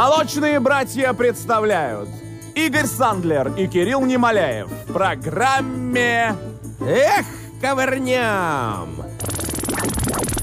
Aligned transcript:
Молочные 0.00 0.58
братья 0.60 1.12
представляют 1.12 2.08
Игорь 2.54 2.86
Сандлер 2.86 3.48
и 3.58 3.66
Кирилл 3.66 4.00
Немоляев 4.06 4.68
в 4.70 4.94
программе 4.94 6.34
«Эх, 6.80 7.26
ковырням!» 7.60 8.88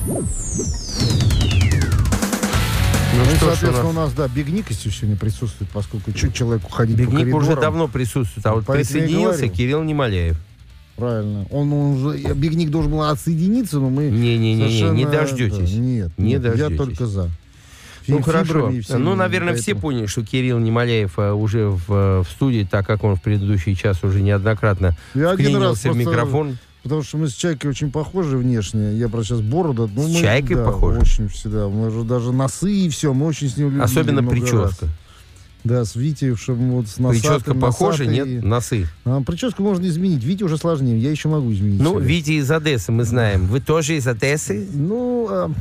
Ну, 0.06 0.22
Ну, 3.16 3.26
что 3.26 3.34
ж, 3.34 3.42
у 3.42 3.56
соответственно, 3.56 3.90
у 3.90 3.94
нас 3.94 4.14
да, 4.14 4.28
Бигник 4.28 4.70
если 4.70 4.92
сегодня 4.92 5.18
присутствует, 5.18 5.72
поскольку 5.72 6.12
чуть 6.12 6.36
человеку 6.36 6.70
ходить 6.70 6.96
по 6.96 7.12
Бигник 7.12 7.34
уже 7.34 7.56
давно 7.56 7.88
присутствует, 7.88 8.46
а 8.46 8.54
вот 8.54 8.66
Поэтому 8.68 9.00
присоединился. 9.00 9.48
Кирилл 9.48 9.82
Немоляев. 9.82 10.38
Правильно. 10.98 11.48
Он, 11.50 11.74
он 11.74 12.06
уже, 12.06 12.34
Бигник 12.36 12.70
должен 12.70 12.92
был 12.92 13.02
отсоединиться, 13.02 13.80
но 13.80 13.90
мы 13.90 14.12
Не-не-не, 14.12 14.68
совершенно- 14.68 14.94
не 14.94 15.06
дождетесь. 15.06 15.72
да, 15.74 15.80
нет, 15.80 16.12
Не 16.20 16.26
нет, 16.34 16.42
дождетесь. 16.44 16.72
Я 16.72 16.78
только 16.78 17.06
за. 17.08 17.32
Ну 18.08 18.22
хорошо. 18.22 18.72
всеми, 18.82 18.98
Ну, 18.98 19.16
наверное, 19.16 19.56
все 19.56 19.76
поняли, 19.76 20.06
что 20.06 20.24
Кирилл 20.24 20.60
Немоляев 20.60 21.18
э, 21.18 21.32
уже 21.32 21.70
в, 21.70 21.84
э, 21.90 22.24
в 22.24 22.30
студии, 22.30 22.68
так 22.70 22.86
как 22.88 23.04
он 23.04 23.16
в 23.16 23.22
предыдущий 23.22 23.76
час 23.76 24.04
уже 24.04 24.22
неоднократно 24.22 24.96
Я 25.14 25.34
вклинился 25.34 25.92
в 25.92 25.98
микрофон. 25.98 26.58
Потому 26.84 27.04
что 27.04 27.18
мы 27.18 27.28
с 27.28 27.34
Чайкой 27.34 27.72
очень 27.72 27.92
похожи 27.92 28.38
внешне. 28.38 28.94
Я 28.94 29.10
про 29.10 29.22
сейчас 29.22 29.42
бороду. 29.42 29.90
Ну, 29.94 30.04
С 30.08 30.14
мы, 30.14 30.22
Чайкой 30.22 30.56
да, 30.56 30.64
похожи? 30.64 31.00
Очень 31.00 31.28
всегда. 31.28 31.68
Мы 31.68 31.92
же 31.92 32.04
даже 32.04 32.32
носы 32.32 32.72
и 32.72 32.88
все. 32.88 33.14
Мы 33.14 33.26
очень 33.26 33.50
с 33.50 33.58
ним 33.58 33.68
любили 33.68 33.82
Особенно 33.84 34.24
прическа. 34.24 34.58
раз. 34.62 34.80
Да, 35.66 35.84
с 35.84 35.98
Витиевшим 35.98 36.72
вот 36.72 36.88
с 36.88 36.98
носатым. 36.98 37.32
Прическа 37.32 37.54
похожа, 37.56 38.06
нет? 38.06 38.42
Носы. 38.42 38.88
А, 39.04 39.22
прическу 39.22 39.64
можно 39.64 39.86
изменить. 39.86 40.24
Витя 40.24 40.44
уже 40.44 40.56
сложнее. 40.58 40.98
Я 40.98 41.12
еще 41.12 41.28
могу 41.28 41.52
изменить. 41.52 41.82
Ну, 41.82 41.96
себя. 41.96 42.08
Витя 42.08 42.32
из 42.40 42.50
Одессы, 42.50 42.92
мы 42.94 43.04
знаем. 43.04 43.48
Вы 43.48 43.60
тоже 43.60 43.98
из 43.98 44.08
Одессы? 44.08 44.66
Ну, 44.72 45.28
а, 45.30 45.52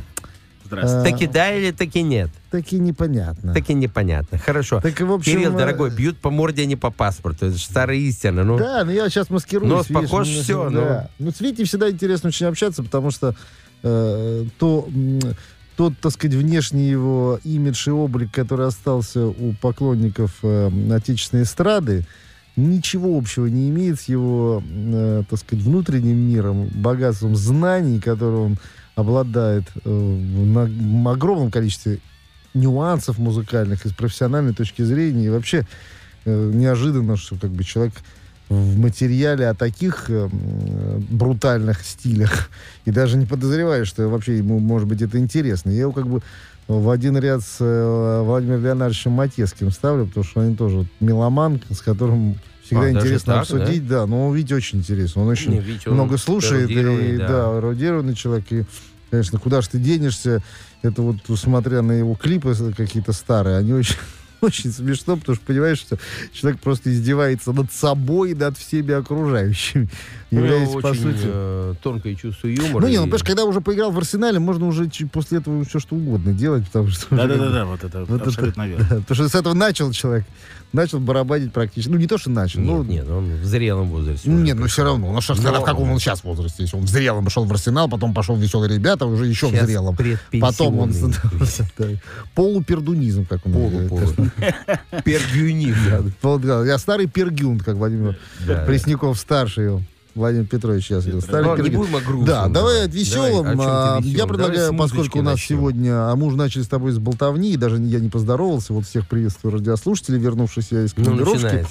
Здравствуйте. 0.67 1.11
Таки 1.11 1.27
да 1.27 1.53
или 1.53 1.71
таки 1.71 2.01
нет? 2.01 2.29
таки 2.51 2.77
непонятно. 2.79 3.53
Таки 3.53 3.73
непонятно. 3.73 4.37
Хорошо. 4.37 4.79
Так, 4.81 4.99
в 4.99 5.11
общем, 5.11 5.31
Кирилл, 5.39 5.53
дорогой, 5.53 5.89
бьют 5.91 6.17
по 6.17 6.29
морде, 6.29 6.63
а 6.63 6.65
не 6.65 6.75
по 6.75 6.91
паспорту. 6.91 7.47
Это 7.47 7.57
же 7.57 7.63
старая 7.63 7.97
истина. 7.97 8.43
Ну, 8.43 8.57
Да, 8.57 8.83
но 8.85 8.91
я 8.91 9.09
сейчас 9.09 9.29
маскируюсь. 9.29 9.71
Нос 9.71 9.89
видишь, 9.89 10.03
похож, 10.03 10.27
мне- 10.27 10.41
всё, 10.41 10.69
да. 10.69 11.09
Ну, 11.19 11.31
с 11.31 11.39
Витей 11.41 11.65
всегда 11.65 11.89
интересно 11.89 12.29
очень 12.29 12.45
общаться, 12.47 12.83
потому 12.83 13.11
что 13.11 13.35
э, 13.83 14.45
то, 14.59 14.87
тот, 15.75 15.93
так 15.99 16.11
сказать, 16.11 16.35
внешний 16.35 16.89
его 16.89 17.39
имидж 17.43 17.87
и 17.87 17.91
облик, 17.91 18.31
который 18.31 18.67
остался 18.67 19.27
у 19.27 19.53
поклонников 19.61 20.31
э, 20.43 20.69
отечественной 20.91 21.43
эстрады, 21.43 22.05
ничего 22.55 23.15
общего 23.15 23.45
не 23.45 23.69
имеет 23.69 24.01
с 24.01 24.05
его, 24.05 24.63
э, 24.67 25.23
так 25.29 25.39
сказать, 25.39 25.63
внутренним 25.63 26.17
миром, 26.17 26.67
богатством 26.73 27.35
знаний, 27.35 27.99
которым 27.99 28.39
он 28.39 28.57
обладает 28.97 29.65
э, 29.85 29.89
на 29.89 31.11
огромном 31.11 31.51
количестве 31.51 31.99
нюансов 32.55 33.19
музыкальных 33.19 33.85
и 33.85 33.89
с 33.89 33.93
профессиональной 33.93 34.55
точки 34.55 34.81
зрения. 34.81 35.27
И 35.27 35.29
вообще 35.29 35.67
э, 36.25 36.51
неожиданно, 36.53 37.15
что 37.15 37.35
как 37.35 37.51
бы 37.51 37.63
человек 37.63 37.93
в 38.49 38.79
материале 38.79 39.49
о 39.49 39.53
таких 39.53 40.09
э, 40.09 40.27
м, 40.31 41.07
брутальных 41.11 41.85
стилях 41.85 42.49
и 42.85 42.91
даже 42.91 43.17
не 43.17 43.27
подозреваю, 43.27 43.85
что 43.85 44.07
вообще 44.07 44.39
ему, 44.39 44.57
может 44.57 44.87
быть, 44.87 45.03
это 45.03 45.19
интересно. 45.19 45.69
Я 45.69 45.81
его 45.81 45.91
как 45.91 46.07
бы 46.07 46.23
в 46.67 46.89
один 46.89 47.17
ряд 47.19 47.41
с 47.43 47.57
э, 47.59 48.21
Владимиром 48.25 48.63
Леонардовичем 48.63 49.11
Матецким 49.11 49.69
ставлю, 49.69 50.07
потому 50.07 50.23
что 50.23 50.41
они 50.41 50.55
тоже 50.55 50.87
меломан, 50.99 51.61
с 51.69 51.81
которым 51.81 52.39
всегда 52.67 52.83
А, 52.83 52.91
интересно 52.91 53.33
так, 53.33 53.41
обсудить. 53.43 53.87
Да? 53.87 54.05
но 54.05 54.33
Витя 54.33 54.53
очень 54.53 54.79
интересно. 54.79 55.23
Он 55.23 55.29
очень 55.29 55.51
Не, 55.51 55.59
Витя, 55.59 55.87
он 55.87 55.95
много 55.95 56.17
слушает, 56.17 56.69
и, 56.69 57.17
да. 57.17 57.27
да. 57.27 57.57
эрудированный 57.59 58.13
человек, 58.15 58.45
и, 58.51 58.65
конечно, 59.09 59.39
куда 59.39 59.61
ж 59.61 59.67
ты 59.67 59.79
денешься, 59.79 60.43
это 60.83 61.01
вот, 61.01 61.17
смотря 61.39 61.81
на 61.81 61.93
его 61.93 62.13
клипы 62.15 62.53
какие-то 62.75 63.11
старые, 63.13 63.57
они 63.57 63.73
очень, 63.73 63.95
очень 64.41 64.71
смешно, 64.71 65.17
потому 65.17 65.35
что 65.35 65.45
понимаешь, 65.45 65.79
что 65.79 65.97
человек 66.33 66.59
просто 66.61 66.91
издевается 66.91 67.51
над 67.53 67.71
собой 67.71 68.31
и 68.31 68.35
над 68.35 68.57
всеми 68.57 68.93
окружающими, 68.93 69.89
У 70.29 70.35
него 70.35 70.45
являясь, 70.45 70.69
по 70.69 70.87
очень 70.89 71.01
сути... 71.01 71.19
э, 71.23 71.73
тонкое 71.81 72.15
чувство 72.15 72.47
юмора. 72.47 72.83
Ну, 72.83 72.87
не, 72.89 72.97
ну, 72.97 73.03
понимаешь, 73.03 73.23
когда 73.23 73.45
уже 73.45 73.61
поиграл 73.61 73.91
в 73.91 73.97
Арсенале, 73.97 74.39
можно 74.39 74.67
уже 74.67 74.89
после 75.11 75.39
этого 75.39 75.63
все 75.65 75.79
что 75.79 75.95
угодно 75.95 76.33
делать, 76.33 76.65
потому 76.65 76.89
что... 76.89 77.15
Да-да-да, 77.15 77.65
вот 77.65 77.83
это 77.83 78.05
Вот 78.05 78.21
это- 78.21 78.29
абсолютно 78.29 78.67
верно. 78.67 78.85
Да, 78.89 78.95
потому 79.07 79.15
что 79.15 79.29
с 79.29 79.35
этого 79.35 79.53
начал 79.53 79.91
человек. 79.91 80.25
Начал 80.73 80.99
барабанить 80.99 81.53
практически. 81.53 81.89
Ну, 81.89 81.97
не 81.97 82.07
то, 82.07 82.17
что 82.17 82.29
начал. 82.29 82.59
Нет, 82.59 82.69
ну, 82.69 82.83
нет, 82.83 83.09
он 83.09 83.35
в 83.37 83.45
зрелом 83.45 83.89
возрасте. 83.89 84.29
Нет, 84.29 84.57
ну 84.57 84.67
все 84.67 84.83
равно. 84.83 85.11
Ну 85.13 85.21
что 85.21 85.33
Но- 85.35 85.61
в 85.61 85.63
каком 85.63 85.89
он 85.91 85.99
сейчас 85.99 86.23
возрасте? 86.23 86.63
Если 86.63 86.75
он 86.75 86.83
в 86.83 86.89
зрелом 86.89 87.23
пошел 87.23 87.45
в 87.45 87.51
Арсенал, 87.51 87.87
потом 87.89 88.13
пошел 88.13 88.35
в 88.35 88.39
веселые 88.41 88.73
ребята, 88.75 89.05
уже 89.05 89.25
еще 89.27 89.47
Сейчас 89.49 89.63
в 89.63 89.65
зрелом. 89.65 89.97
Потом 90.41 90.79
он... 90.79 90.93
полупердунизм, 92.35 93.25
как 93.25 93.45
он 93.45 93.53
Полу, 93.53 93.69
говорит. 93.69 93.89
полу. 93.89 94.13
Пергюнив. 95.03 95.77
Да, 95.89 96.03
пол- 96.21 96.39
да, 96.39 96.65
Я 96.65 96.77
старый 96.77 97.07
пергюнт, 97.07 97.63
как 97.63 97.75
Владимир 97.75 98.17
Пресняков 98.65 99.17
старший. 99.19 99.79
Владимир 100.17 100.45
Петрович 100.45 100.85
сейчас. 100.85 101.03
Старый 101.23 101.45
Ну, 101.45 101.63
не 101.63 101.69
будем 101.69 101.95
о 101.95 101.99
грустном. 102.01 102.25
Да, 102.25 102.47
давай 102.47 102.85
от 102.85 102.93
веселом. 102.93 103.47
А. 103.59 103.99
Я 104.01 104.27
предлагаю, 104.27 104.75
поскольку 104.75 105.19
у 105.19 105.21
нас 105.21 105.35
начнем. 105.35 105.57
сегодня, 105.57 106.11
а 106.11 106.15
мы 106.15 106.27
уже 106.27 106.37
начали 106.37 106.63
с 106.63 106.67
тобой 106.67 106.91
с 106.91 106.97
болтовни, 106.97 107.53
и 107.53 107.57
даже 107.57 107.77
я 107.77 107.99
не 107.99 108.09
поздоровался, 108.09 108.73
вот 108.73 108.85
всех 108.85 109.07
приветствую 109.07 109.53
радиослушателей, 109.53 110.19
вернувшихся 110.19 110.83
из 110.85 110.95
Ну, 110.97 111.03
командировки. 111.05 111.65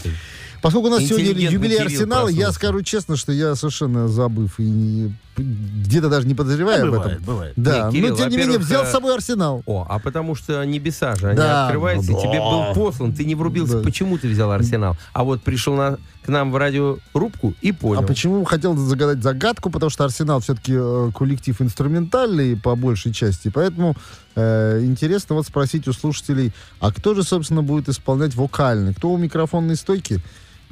Поскольку 0.62 0.88
у 0.88 0.90
нас 0.90 1.02
сегодня 1.04 1.48
юбилей 1.50 1.78
Арсенала, 1.78 2.28
я 2.28 2.50
скажу 2.52 2.82
честно, 2.82 3.16
что 3.16 3.30
я 3.32 3.54
совершенно 3.54 4.08
забыв 4.08 4.54
и 4.58 5.10
где-то 5.36 6.08
даже 6.08 6.26
не 6.26 6.34
подозреваю 6.34 6.84
об 6.84 6.90
Бывает, 6.92 7.12
этом. 7.12 7.24
бывает. 7.24 7.52
Да, 7.56 7.90
Не, 7.90 7.98
Кирилл, 7.98 8.10
но 8.12 8.16
тем 8.16 8.28
не 8.30 8.36
менее 8.38 8.58
взял 8.58 8.84
э, 8.84 8.86
с 8.86 8.90
собой 8.90 9.14
Арсенал. 9.14 9.62
О, 9.66 9.86
а 9.86 9.98
потому 9.98 10.34
что 10.34 10.64
небеса 10.64 11.14
же, 11.14 11.28
они 11.28 11.36
Да. 11.36 11.66
открываются, 11.66 12.10
и 12.10 12.14
тебе 12.14 12.40
был 12.40 12.72
послан, 12.74 13.12
ты 13.12 13.26
не 13.26 13.34
врубился, 13.34 13.78
Да. 13.78 13.82
почему 13.84 14.16
ты 14.16 14.28
взял 14.28 14.50
Арсенал. 14.50 14.96
А 15.12 15.24
вот 15.24 15.42
пришел 15.42 15.74
на, 15.76 15.98
к 16.26 16.28
нам 16.28 16.50
в 16.50 16.56
радиорубку 16.56 17.54
и 17.62 17.70
понял. 17.72 18.00
А 18.00 18.02
почему 18.02 18.44
хотел 18.44 18.76
загадать 18.76 19.22
загадку? 19.22 19.70
Потому 19.70 19.90
что 19.90 20.04
Арсенал 20.04 20.40
все-таки 20.40 20.72
э, 20.76 21.10
коллектив 21.16 21.62
инструментальный 21.62 22.56
по 22.56 22.74
большей 22.74 23.12
части, 23.12 23.48
поэтому 23.48 23.94
э, 24.34 24.80
интересно 24.82 25.36
вот 25.36 25.46
спросить 25.46 25.86
у 25.86 25.92
слушателей, 25.92 26.52
а 26.80 26.92
кто 26.92 27.14
же, 27.14 27.22
собственно, 27.22 27.62
будет 27.62 27.88
исполнять 27.88 28.34
вокальный? 28.34 28.92
Кто 28.92 29.10
у 29.10 29.16
микрофонной 29.16 29.76
стойки? 29.76 30.20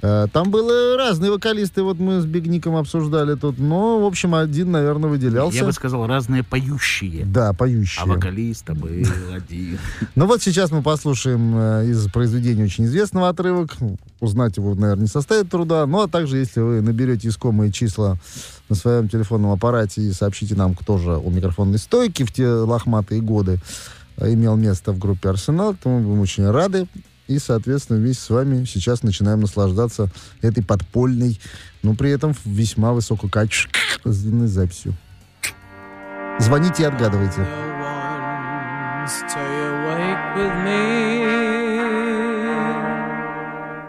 Э, 0.05 0.27
Там 0.31 0.51
были 0.51 0.99
разные 0.99 1.31
вокалисты, 1.31 1.83
вот 1.83 1.99
мы 1.99 2.21
с 2.21 2.27
Бигником 2.27 2.77
обсуждали 2.77 3.37
тут, 3.37 3.59
но, 3.59 4.03
в 4.03 4.05
общем, 4.05 4.35
один, 4.35 4.71
наверное, 4.71 5.09
выделялся. 5.09 5.57
Я 5.57 5.65
бы 5.65 5.73
сказал, 5.73 6.07
разные 6.07 6.43
поющие. 6.43 7.25
Да, 7.25 7.55
поющие. 7.55 8.03
А 8.03 8.07
вокалиста 8.07 8.75
был 8.75 8.91
один. 9.35 9.79
Ну 10.15 10.27
вот 10.27 10.43
сейчас 10.43 10.71
мы 10.71 10.83
послушаем 10.83 11.55
э, 11.57 11.87
из 11.87 12.07
произведения 12.11 12.65
очень 12.65 12.85
известного 12.85 13.31
отрывок. 13.31 13.77
Узнать 14.21 14.59
его, 14.59 14.75
наверное, 14.75 15.05
не 15.05 15.09
составит 15.09 15.51
труда. 15.51 15.87
Ну 15.87 16.03
а 16.03 16.09
также, 16.09 16.37
если 16.37 16.61
вы 16.61 16.83
наберете 16.83 17.29
искомые 17.29 17.73
числа 17.73 18.19
на 18.69 18.77
своем 18.77 19.09
телефонном 19.09 19.53
аппарате 19.53 20.03
и 20.03 20.13
сообщите 20.13 20.55
нам, 20.55 20.75
кто 20.75 20.99
же 20.99 21.17
у 21.17 21.31
микрофонной 21.31 21.79
стойки 21.79 22.25
в 22.25 22.33
те 22.33 22.47
лохматые 22.47 23.23
годы 23.23 23.59
э, 24.19 24.35
имел 24.35 24.57
место 24.57 24.93
в 24.93 24.99
группе 24.99 25.31
«Арсенал», 25.31 25.75
то 25.83 25.89
мы 25.89 26.01
будем 26.01 26.21
очень 26.21 26.51
рады. 26.51 26.87
И, 27.27 27.39
соответственно, 27.39 27.99
вместе 27.99 28.23
с 28.23 28.31
вами 28.31 28.65
сейчас 28.65 29.03
начинаем 29.03 29.41
наслаждаться 29.41 30.11
этой 30.43 30.62
подпольной, 30.62 31.41
но 31.83 31.95
при 31.95 32.11
этом 32.11 32.35
весьма 32.45 32.93
высококачественной 32.93 34.47
записью. 34.47 34.95
Звоните 36.39 36.83
и 36.83 36.87
отгадывайте. 36.87 37.47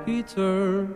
Peter, 0.06 0.88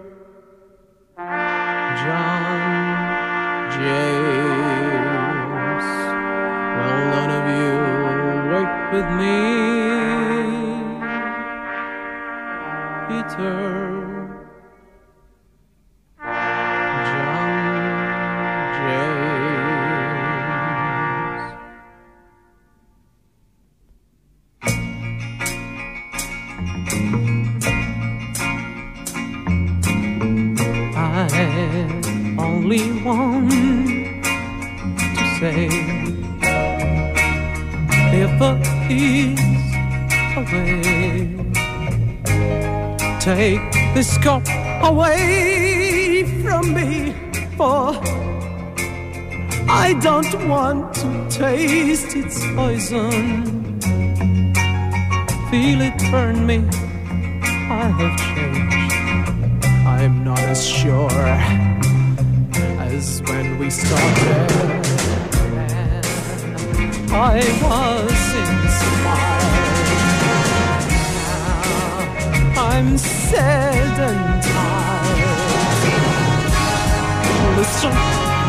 Listen, 77.81 77.95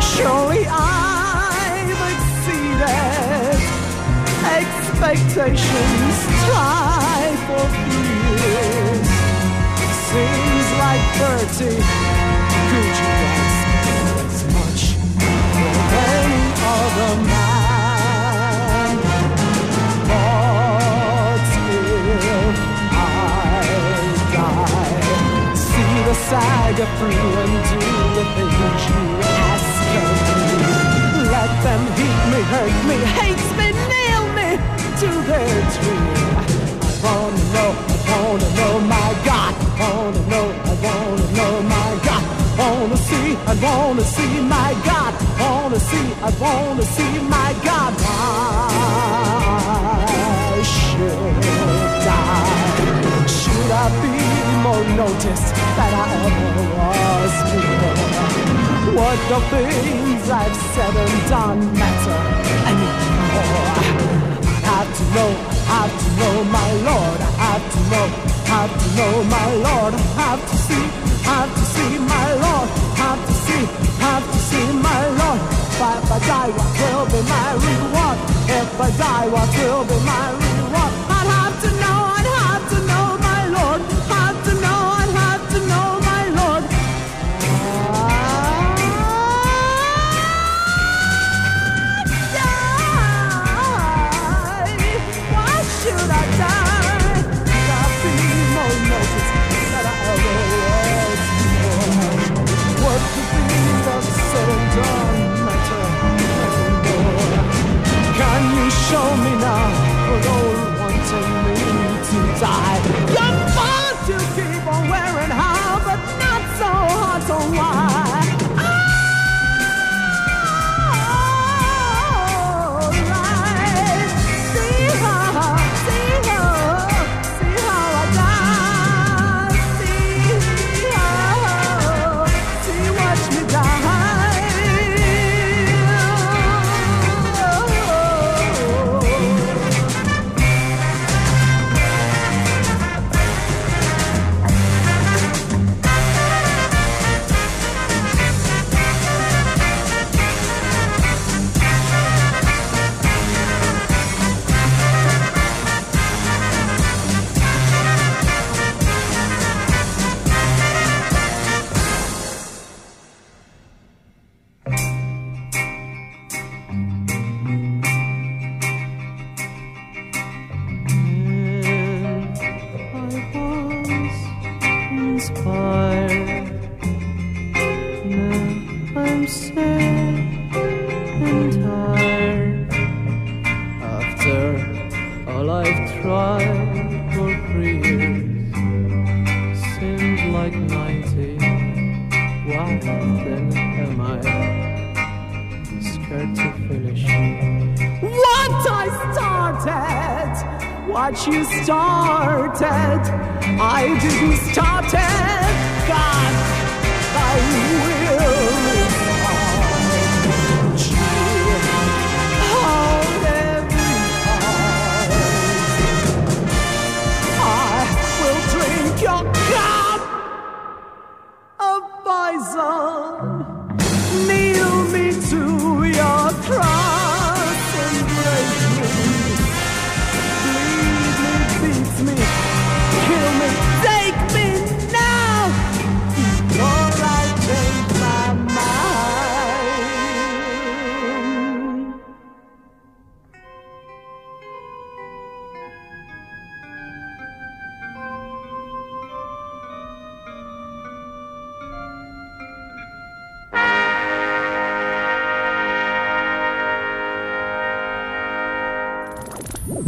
surely 0.01 0.65
I've 0.67 2.01
exceeded 2.11 2.83
expectations. 4.43 6.15
Try 6.47 7.31
for 7.47 7.63
years. 7.87 9.07
Seems 10.11 10.67
like 10.83 11.03
thirty. 11.15 11.79
Could 12.67 12.95
you 12.99 13.11
ask 13.31 13.63
as 14.19 14.43
much 14.53 14.81
for 14.99 15.71
any 15.95 16.43
other 16.67 17.13
man? 17.23 17.50
Saga 26.31 26.87
through 26.97 27.31
and 27.43 27.55
do 27.67 27.79
the 28.15 28.23
things 28.35 28.81
you 28.89 29.03
ask 29.51 29.91
of 29.99 30.15
me. 30.31 30.63
Let 31.35 31.51
them 31.65 31.83
heat 31.97 32.19
me, 32.31 32.39
hurt 32.53 32.75
me, 32.89 32.97
hate 33.19 33.47
me, 33.59 33.67
nail 33.91 34.23
me 34.37 34.49
to 35.01 35.09
their 35.29 35.57
tree. 35.75 36.07
I 36.39 36.91
wanna 37.03 37.43
know, 37.55 37.71
I 37.93 37.97
wanna 38.07 38.49
know, 38.59 38.73
my 38.95 39.11
God. 39.29 39.53
I 39.59 39.83
wanna 39.83 40.23
know, 40.31 40.47
I 40.71 40.73
wanna 40.85 41.27
know, 41.37 41.53
my 41.75 41.91
God. 42.07 42.23
I 42.63 42.65
wanna 42.71 42.99
see, 43.09 43.29
I 43.51 43.53
wanna 43.65 44.05
see, 44.15 44.33
my 44.55 44.71
God. 44.89 45.13
I 45.35 45.45
wanna 45.51 45.81
see, 45.89 46.07
I 46.27 46.29
wanna 46.43 46.85
see, 46.95 47.13
my 47.35 47.51
God. 47.67 47.91
Why 49.35 50.61
should? 50.63 51.80
Should 53.61 53.69
I 53.69 53.89
be 54.01 54.17
more 54.65 54.85
noticed 54.97 55.53
than 55.77 55.93
I 55.93 56.09
ever 56.25 56.65
was 56.81 57.33
before? 57.45 58.09
What 58.97 59.19
the 59.29 59.39
things 59.53 60.25
I've 60.33 60.57
said 60.73 60.95
and 60.97 61.29
done 61.29 61.61
matter 61.77 62.21
anymore? 62.65 63.69
I 64.41 64.73
have 64.81 64.89
to 64.97 65.03
know, 65.13 65.29
I 65.69 65.77
have 65.77 65.93
to 65.93 66.09
know 66.17 66.35
my 66.49 66.69
Lord. 66.89 67.19
I 67.21 67.53
have 67.53 67.65
to 67.73 67.79
know, 67.91 68.07
have 68.49 68.73
to 68.81 68.87
know 68.97 69.13
my 69.29 69.47
Lord. 69.61 69.93
I 69.93 70.25
have 70.25 70.41
to 70.41 70.57
see, 70.65 70.85
have 71.29 71.53
to 71.53 71.61
see 71.61 71.99
my 72.01 72.27
Lord. 72.41 72.67
Have 72.97 73.21
to 73.21 73.33
see, 73.45 73.63
have 74.01 74.25
to 74.25 74.39
see 74.49 74.67
my 74.73 75.01
Lord. 75.21 75.41
If 75.81 76.11
I 76.11 76.19
die, 76.25 76.49
what 76.57 76.71
will 76.81 77.05
be 77.13 77.21
my 77.29 77.53
reward? 77.61 78.17
If 78.49 78.81
I 78.81 78.89
die, 78.97 79.27
what 79.29 79.49
will 79.53 79.85
be 79.85 80.00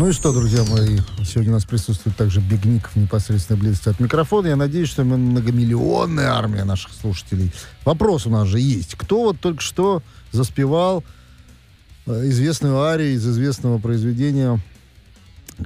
Ну 0.04 0.10
и 0.10 0.12
что, 0.12 0.34
друзья 0.34 0.66
мои, 0.66 0.98
сегодня 1.24 1.52
у 1.52 1.54
нас 1.54 1.64
присутствует 1.64 2.18
также 2.18 2.42
Бегник 2.42 2.90
в 2.90 2.98
непосредственной 2.98 3.58
близости 3.58 3.88
от 3.88 4.02
микрофона. 4.02 4.48
Я 4.48 4.58
надеюсь, 4.58 4.90
что 4.90 5.06
мы 5.06 5.16
многомиллионная 5.16 6.28
армия 6.28 6.66
наших 6.66 6.92
слушателей. 6.92 7.54
Вопрос 7.86 8.28
у 8.28 8.30
нас 8.30 8.50
же 8.50 8.60
есть. 8.60 8.96
Кто 8.96 9.24
вот 9.24 9.40
только 9.40 9.62
что 9.62 10.04
заспевал 10.34 11.06
э, 12.06 12.28
известную 12.28 12.82
арию 12.82 13.14
из 13.14 13.26
известного 13.26 13.78
произведения 13.78 14.60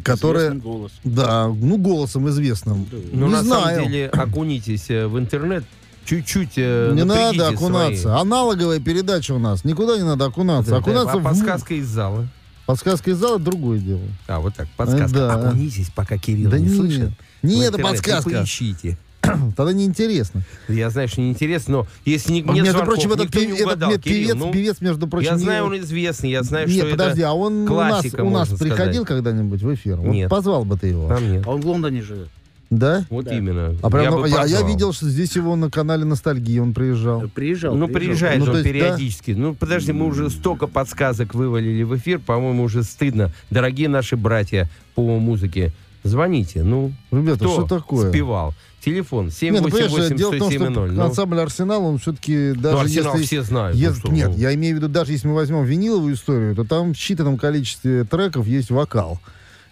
которая... 0.04 0.50
Известный 0.50 0.62
голос. 0.62 0.92
Да, 1.04 1.48
ну, 1.48 1.80
голосом 1.80 2.30
известным. 2.30 2.88
Ну, 2.92 3.26
не 3.26 3.32
на 3.32 3.42
знаю. 3.42 3.78
самом 3.78 3.92
деле, 3.92 4.08
окунитесь 4.08 4.92
э, 4.92 5.08
в 5.08 5.18
интернет, 5.18 5.64
чуть-чуть 6.06 6.54
э, 6.58 6.92
не 6.94 7.06
надо 7.06 7.48
окунаться. 7.48 8.04
свои- 8.04 8.22
Аналоговая 8.22 8.80
передача 8.80 9.32
у 9.32 9.40
нас. 9.40 9.64
Никуда 9.64 9.98
не 9.98 10.04
надо 10.04 10.26
окунаться. 10.26 10.70
Да, 10.70 10.78
окунаться 10.78 11.14
а 11.14 11.18
в... 11.18 11.24
подсказка 11.24 11.74
из 11.74 11.88
зала. 11.88 12.28
Подсказка 12.68 13.10
из 13.12 13.18
зала 13.18 13.40
другое 13.40 13.80
дело. 13.80 14.02
А, 14.28 14.40
вот 14.40 14.54
так, 14.54 14.68
подсказка. 14.78 15.18
да. 15.18 15.34
Окунитесь, 15.34 15.90
пока 15.90 16.18
Кирилл 16.18 16.52
Да 16.52 16.60
не 16.60 16.66
нет. 16.68 16.76
слышит. 16.76 17.10
Не 17.42 17.64
это 17.64 17.80
подсказка. 17.80 18.30
Поищите. 18.30 18.98
Тогда 19.22 19.74
неинтересно. 19.74 20.42
Я 20.68 20.90
знаю, 20.90 21.08
что 21.08 21.22
неинтересно, 21.22 21.72
но 21.74 21.88
если 22.06 22.34
не, 22.34 22.42
нет 22.42 22.56
между 22.56 22.72
звонков, 22.74 22.94
прочим, 22.94 23.12
этот, 23.14 23.26
никто 23.26 23.40
не 23.40 23.46
пев- 23.48 23.54
этот 23.56 23.66
угадал, 23.68 23.90
нет, 23.92 24.04
Кирилл, 24.04 24.20
певец, 24.20 24.36
ну, 24.36 24.52
певец, 24.52 24.82
между 24.82 25.08
прочим, 25.08 25.28
я 25.30 25.34
не- 25.36 25.40
знаю, 25.44 25.66
он 25.66 25.78
известный, 25.80 26.30
я 26.30 26.44
знаю, 26.44 26.68
Нет, 26.68 26.78
что 26.78 26.92
подожди, 26.92 27.22
это... 27.22 27.30
а 27.30 27.34
он 27.34 27.70
у 27.70 27.76
нас, 27.76 28.06
у 28.14 28.30
нас 28.30 28.50
приходил 28.50 29.06
когда-нибудь 29.06 29.62
в 29.62 29.74
эфир? 29.74 29.98
Вот 29.98 30.14
Нет. 30.14 30.30
позвал 30.30 30.66
бы 30.66 30.78
ты 30.78 30.88
его. 30.88 31.08
Там 31.08 31.32
нет. 31.32 31.44
А 31.48 31.50
он 31.52 31.62
в 31.62 31.66
Лондоне 31.68 32.02
живет. 32.02 32.30
Да? 32.70 33.06
Вот 33.10 33.26
Да. 33.26 33.38
именно. 33.38 33.76
А 33.82 33.90
прям, 33.90 34.04
я, 34.04 34.12
ну, 34.12 34.26
я, 34.26 34.36
я 34.36 34.42
позвал. 34.42 34.68
видел, 34.68 34.94
что 34.94 35.08
здесь 35.08 35.36
его 35.36 35.56
на 35.56 35.70
канале 35.72 36.04
Ностальгии 36.04 36.60
он 36.60 36.74
приезжал. 36.74 37.22
Приезжал. 37.34 37.76
Ну, 37.76 37.88
приезжает 37.88 38.40
Ну, 38.40 38.46
он 38.46 38.52
есть, 38.58 38.64
да? 38.66 38.70
периодически. 38.72 39.32
Ну, 39.32 39.56
подожди, 39.56 39.94
мы 39.94 40.06
уже 40.06 40.30
столько 40.30 40.68
подсказок 40.68 41.34
вывалили 41.34 41.84
в 41.84 41.96
эфир, 41.96 42.20
по-моему, 42.20 42.64
уже 42.64 42.84
стыдно. 42.84 43.32
Дорогие 43.50 43.88
наши 43.88 44.18
братья 44.18 44.70
по 44.96 45.02
музыке, 45.20 45.72
звоните. 46.04 46.64
Ну, 46.64 46.92
Ребята, 47.12 47.40
кто 47.40 47.54
что 47.54 47.64
такое? 47.68 48.10
спевал? 48.10 48.54
Телефон 48.84 49.26
Нет, 49.42 49.62
ну, 49.62 49.64
понимаешь, 49.64 49.92
788 49.92 50.18
дело 50.18 50.32
в 50.32 50.38
том, 50.38 50.52
107 50.52 50.94
что 50.94 51.04
ансамбль 51.06 51.40
«Арсенал», 51.40 51.84
он 51.86 51.98
все-таки 51.98 52.54
даже 52.54 52.76
Ну, 52.78 52.82
Арсенал 52.84 53.14
если... 53.16 53.26
все 53.26 53.42
знают. 53.44 53.76
ну 53.76 53.82
Ес- 53.82 53.98
что, 53.98 54.12
нет, 54.14 54.30
ну. 54.30 54.38
я 54.38 54.54
имею 54.54 54.76
в 54.76 54.78
виду, 54.78 54.88
даже 54.88 55.12
если 55.12 55.28
мы 55.28 55.34
возьмем 55.34 55.64
виниловую 55.66 56.14
историю, 56.16 56.56
то 56.56 56.64
там 56.64 56.94
в 56.94 56.98
считанном 56.98 57.38
количестве 57.38 58.04
треков 58.06 58.46
есть 58.48 58.70
вокал. 58.72 59.20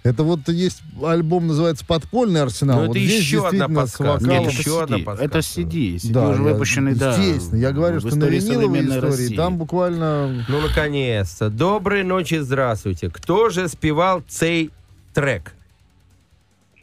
Это 0.06 0.24
вот 0.24 0.48
есть 0.50 0.84
альбом, 1.04 1.48
называется 1.48 1.84
«Подпольный 1.86 2.44
арсенал». 2.44 2.82
Ну, 2.82 2.88
вот 2.88 2.96
это 2.96 3.06
здесь 3.06 3.22
еще 3.22 3.48
одна 3.48 3.68
подсказка. 3.68 4.30
Нет, 4.30 4.52
еще 4.52 4.84
одна 4.84 4.98
CD. 4.98 5.04
подсказка. 5.04 5.26
Это 5.26 5.40
CD. 5.40 5.96
CD 5.96 6.12
Да, 6.14 6.30
уже 6.30 6.44
я- 6.44 6.50
выпущенный, 6.54 6.94
да. 6.96 7.16
Естественно. 7.18 7.60
Я 7.60 7.72
говорю, 7.72 7.98
в 7.98 8.08
что 8.08 8.16
на 8.16 8.26
виниловой 8.26 8.82
истории 8.86 9.00
России. 9.02 9.36
там 9.36 9.58
буквально... 9.58 10.46
Ну, 10.48 10.62
наконец-то. 10.62 11.50
Доброй 11.50 12.04
ночи, 12.04 12.36
здравствуйте. 12.36 13.10
Кто 13.10 13.50
же 13.50 13.68
спевал 13.68 14.22
цей 14.28 14.70
трек? 15.16 15.54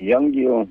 Янгио. 0.00 0.66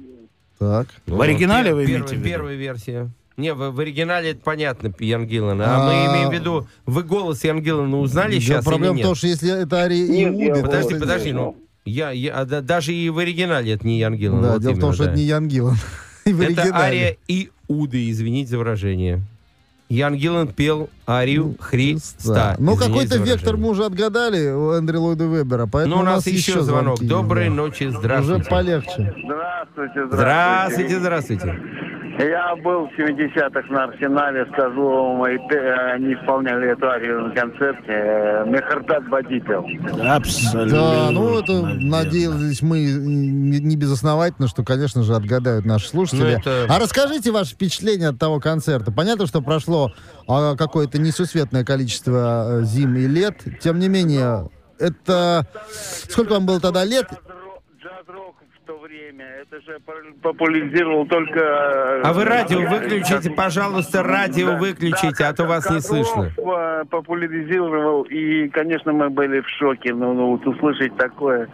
Так. 0.60 0.88
В 1.08 1.22
оригинале 1.22 1.74
вы 1.74 1.86
имеете 1.86 2.04
в 2.04 2.12
виду? 2.12 2.24
Первая 2.24 2.56
версия. 2.56 3.10
Не, 3.38 3.54
в, 3.54 3.72
в 3.72 3.80
оригинале 3.80 4.32
это 4.32 4.42
понятно, 4.44 4.94
Ян 5.00 5.26
Гиллан. 5.26 5.62
А, 5.62 5.66
А- 5.66 5.86
мы 5.88 6.14
имеем 6.14 6.30
в 6.30 6.34
виду, 6.34 6.68
вы 6.86 7.04
голос 7.04 7.44
Ян 7.46 7.62
Гиллана 7.62 7.98
узнали 8.00 8.36
Да, 8.36 8.42
сейчас 8.42 8.66
проблема 8.66 8.96
или 8.96 9.02
в 9.02 9.06
том, 9.06 9.12
нет? 9.12 9.18
что 9.18 9.28
если 9.28 9.62
это 9.64 9.88
Нет, 9.90 10.10
я- 10.38 10.50
Иуды... 10.50 10.62
Подожди, 10.62 10.92
это- 10.96 11.00
подожди, 11.00 11.32
ну, 11.32 11.56
я, 11.86 12.12
я, 12.12 12.34
а, 12.36 12.46
да, 12.46 12.62
даже 12.62 12.94
и 12.94 13.10
в 13.10 13.18
оригинале 13.18 13.74
это 13.74 13.86
не 13.88 14.00
Ян 14.00 14.16
Гиллан. 14.16 14.42
Да, 14.42 14.54
вот 14.54 14.62
дело 14.62 14.72
в 14.74 14.80
том, 14.80 14.82
именно, 14.90 14.94
что 14.94 15.04
да. 15.06 15.10
это 15.12 15.20
не 15.20 15.26
Ян 15.26 15.48
Гиллан. 15.48 15.78
Это 16.26 16.44
оригинале. 16.44 16.74
ария 16.74 17.18
Иуды, 17.68 18.10
извините 18.12 18.52
за 18.52 18.58
выражение. 18.60 19.22
Ян 19.90 20.16
Гиллан 20.16 20.48
пел 20.48 20.90
арию 21.08 21.56
Христа. 21.60 22.34
Да. 22.34 22.56
Ну, 22.60 22.78
какой-то 22.78 23.18
вектор 23.18 23.58
мы 23.58 23.70
уже 23.70 23.86
отгадали 23.86 24.50
у 24.52 24.72
Эндрю 24.72 25.02
Ллойда 25.02 25.26
Вебера, 25.26 25.66
поэтому 25.66 25.96
Ну, 25.98 26.02
у 26.02 26.06
нас 26.06 26.28
еще 26.28 26.62
звонок. 26.62 26.98
звонки, 26.98 27.08
Доброй 27.08 27.50
да. 27.50 27.56
ночи, 27.56 27.84
Уже 27.86 27.98
здравствуйте. 27.98 28.50
полегче. 28.50 29.16
Здравствуйте, 29.26 30.08
Здравствуйте, 30.12 31.00
здравствуйте. 31.00 31.60
Я 32.20 32.56
был 32.58 32.88
в 32.88 33.00
70-х 33.00 33.68
на 33.74 33.86
Арсенале, 33.86 34.46
скажу 34.54 34.84
вам, 34.84 35.26
и 35.28 35.38
те- 35.50 35.74
они 35.94 36.14
исполняли 36.14 36.72
эту 36.72 36.88
арию 36.90 37.28
на 37.28 37.32
концерте. 37.36 37.84
э, 37.88 38.46
Мехардат 38.48 39.08
Бадипел. 39.10 39.66
Абсолютно. 40.08 40.72
Да, 40.80 41.12
ну 41.12 41.40
это 41.40 41.54
надеялись 41.64 42.62
мы 42.62 42.80
не 42.82 43.60
не 43.60 43.76
безосновательно, 43.76 44.48
что, 44.48 44.64
конечно 44.64 45.04
же, 45.04 45.14
отгадают 45.16 45.66
наши 45.66 45.88
слушатели. 45.88 46.22
Ну, 46.46 46.52
это- 46.52 46.66
А 46.70 46.80
расскажите 46.80 47.32
ваше 47.32 47.54
впечатление 47.56 48.10
от 48.10 48.20
того 48.20 48.40
концерта. 48.40 48.92
Понятно, 48.92 49.26
что 49.28 49.42
прошло 49.42 49.92
а, 50.28 50.56
какое-то 50.56 51.00
несусветное 51.00 51.64
количество 51.64 52.62
э, 52.62 52.64
зим 52.64 52.96
и 52.96 53.08
лет. 53.08 53.38
Тем 53.62 53.80
не 53.80 53.88
менее, 53.90 54.50
это... 54.80 55.46
Сколько 56.10 56.34
вам 56.34 56.46
было 56.46 56.60
тогда 56.60 56.84
лет? 56.86 57.08
Джаз-ро- 57.12 57.62
Джаз-рок 57.82 58.36
в 58.64 58.68
то 58.68 58.74
время, 58.92 59.26
это 59.42 59.62
же 59.62 59.80
популяризировал 60.22 61.06
только... 61.06 61.40
э, 61.40 62.02
А 62.04 62.14
вы 62.14 62.26
радио 62.26 62.62
как- 62.64 62.72
выключите, 62.84 63.32
пожалуйста, 63.32 64.04
радио 64.04 64.48
Да, 64.52 64.58
выключите, 64.58 65.16
да, 65.24 65.30
а 65.30 65.34
то 65.34 65.46
вас 65.46 65.70
не 65.70 65.80
слышно. 65.80 66.30
э, 66.38 66.84
популяризировал, 66.90 68.04
и, 68.04 68.50
конечно, 68.50 68.92
мы 68.92 69.10
были 69.10 69.40
в 69.42 69.48
шоке, 69.50 69.94
ну, 69.94 70.14
ну, 70.14 70.32
вот 70.32 70.46
услышать 70.46 70.96
такое. 70.98 71.48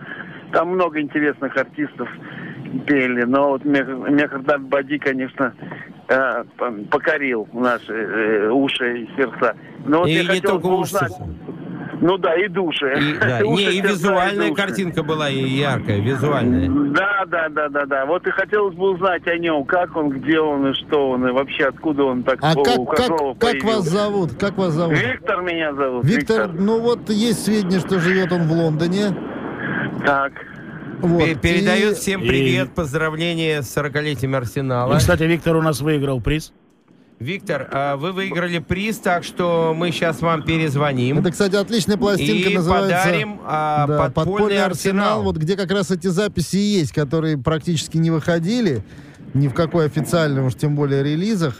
Там 0.51 0.69
много 0.69 0.99
интересных 0.99 1.55
артистов 1.55 2.09
пели, 2.87 3.23
но 3.23 3.49
вот 3.49 3.65
Мех- 3.65 3.87
Мехардар 4.09 4.59
Бади, 4.59 4.97
конечно, 4.97 5.53
э, 6.09 6.43
покорил 6.89 7.47
наши 7.53 7.93
э, 7.93 8.49
уши 8.49 9.01
и 9.03 9.09
сердца. 9.15 9.55
Но 9.85 9.99
вот 9.99 10.07
И 10.07 10.13
я 10.13 10.21
не 10.23 10.27
хотел 10.27 10.51
только 10.53 10.67
бы 10.67 10.79
уши. 10.79 10.95
Ну 11.99 12.17
да, 12.17 12.35
и 12.35 12.47
души. 12.47 12.93
И, 12.99 13.17
да, 13.19 13.39
Уши, 13.45 13.63
не, 13.65 13.71
и 13.77 13.81
визуальная 13.81 14.49
души. 14.49 14.61
картинка 14.61 15.03
была 15.03 15.29
и 15.29 15.39
яркая, 15.43 15.99
визуальная. 15.99 16.69
Да, 16.93 17.25
да, 17.27 17.49
да, 17.49 17.69
да, 17.69 17.85
да. 17.85 18.05
Вот 18.05 18.25
и 18.27 18.31
хотелось 18.31 18.75
бы 18.75 18.91
узнать 18.91 19.25
о 19.27 19.37
нем, 19.37 19.65
как 19.65 19.95
он, 19.95 20.09
где 20.09 20.39
он 20.39 20.67
и 20.67 20.73
что 20.73 21.09
он, 21.11 21.27
и 21.27 21.31
вообще 21.31 21.65
откуда 21.65 22.03
он 22.03 22.23
так 22.23 22.37
А 22.41 22.53
у 22.55 22.63
как, 22.63 22.97
как, 23.07 23.39
как 23.39 23.63
вас 23.63 23.83
зовут? 23.85 24.31
Как 24.39 24.57
вас 24.57 24.73
зовут? 24.73 24.97
Виктор 24.99 25.41
меня 25.41 25.73
зовут. 25.73 26.05
Виктор, 26.05 26.51
ну 26.53 26.79
вот 26.79 27.09
есть 27.09 27.43
сведения, 27.45 27.79
что 27.79 27.99
живет 27.99 28.31
он 28.31 28.43
в 28.47 28.51
Лондоне. 28.51 29.15
Так. 30.05 30.33
Вот. 30.99 31.23
Пе- 31.23 31.35
Передает 31.35 31.93
И- 31.93 31.95
всем 31.95 32.21
и- 32.23 32.27
привет, 32.27 32.73
поздравления 32.75 33.61
с 33.61 33.75
40-летием 33.75 34.33
И, 34.33 34.35
Арсенала. 34.37 34.97
кстати, 34.97 35.23
Виктор 35.23 35.55
у 35.55 35.61
нас 35.61 35.81
выиграл 35.81 36.21
приз. 36.21 36.53
Виктор, 37.19 37.67
а 37.71 37.95
вы 37.97 38.11
выиграли 38.11 38.59
приз, 38.59 38.97
так 38.99 39.23
что 39.23 39.73
мы 39.75 39.91
сейчас 39.91 40.21
вам 40.21 40.43
перезвоним. 40.43 41.17
Это, 41.19 41.31
кстати, 41.31 41.55
отличная 41.55 41.97
пластинка, 41.97 42.49
И 42.49 42.55
называется... 42.55 42.95
подарим 43.05 43.39
а, 43.43 43.87
Да, 43.87 44.09
подпольный, 44.11 44.63
арсенал. 44.63 45.23
вот 45.23 45.37
где 45.37 45.55
как 45.55 45.71
раз 45.71 45.89
эти 45.89 46.07
записи 46.07 46.57
есть, 46.57 46.91
которые 46.93 47.37
практически 47.39 47.97
не 47.97 48.11
выходили 48.11 48.83
ни 49.33 49.47
в 49.47 49.53
какой 49.55 49.87
официальном, 49.87 50.45
уж 50.45 50.55
тем 50.55 50.75
более 50.75 51.03
релизах 51.03 51.55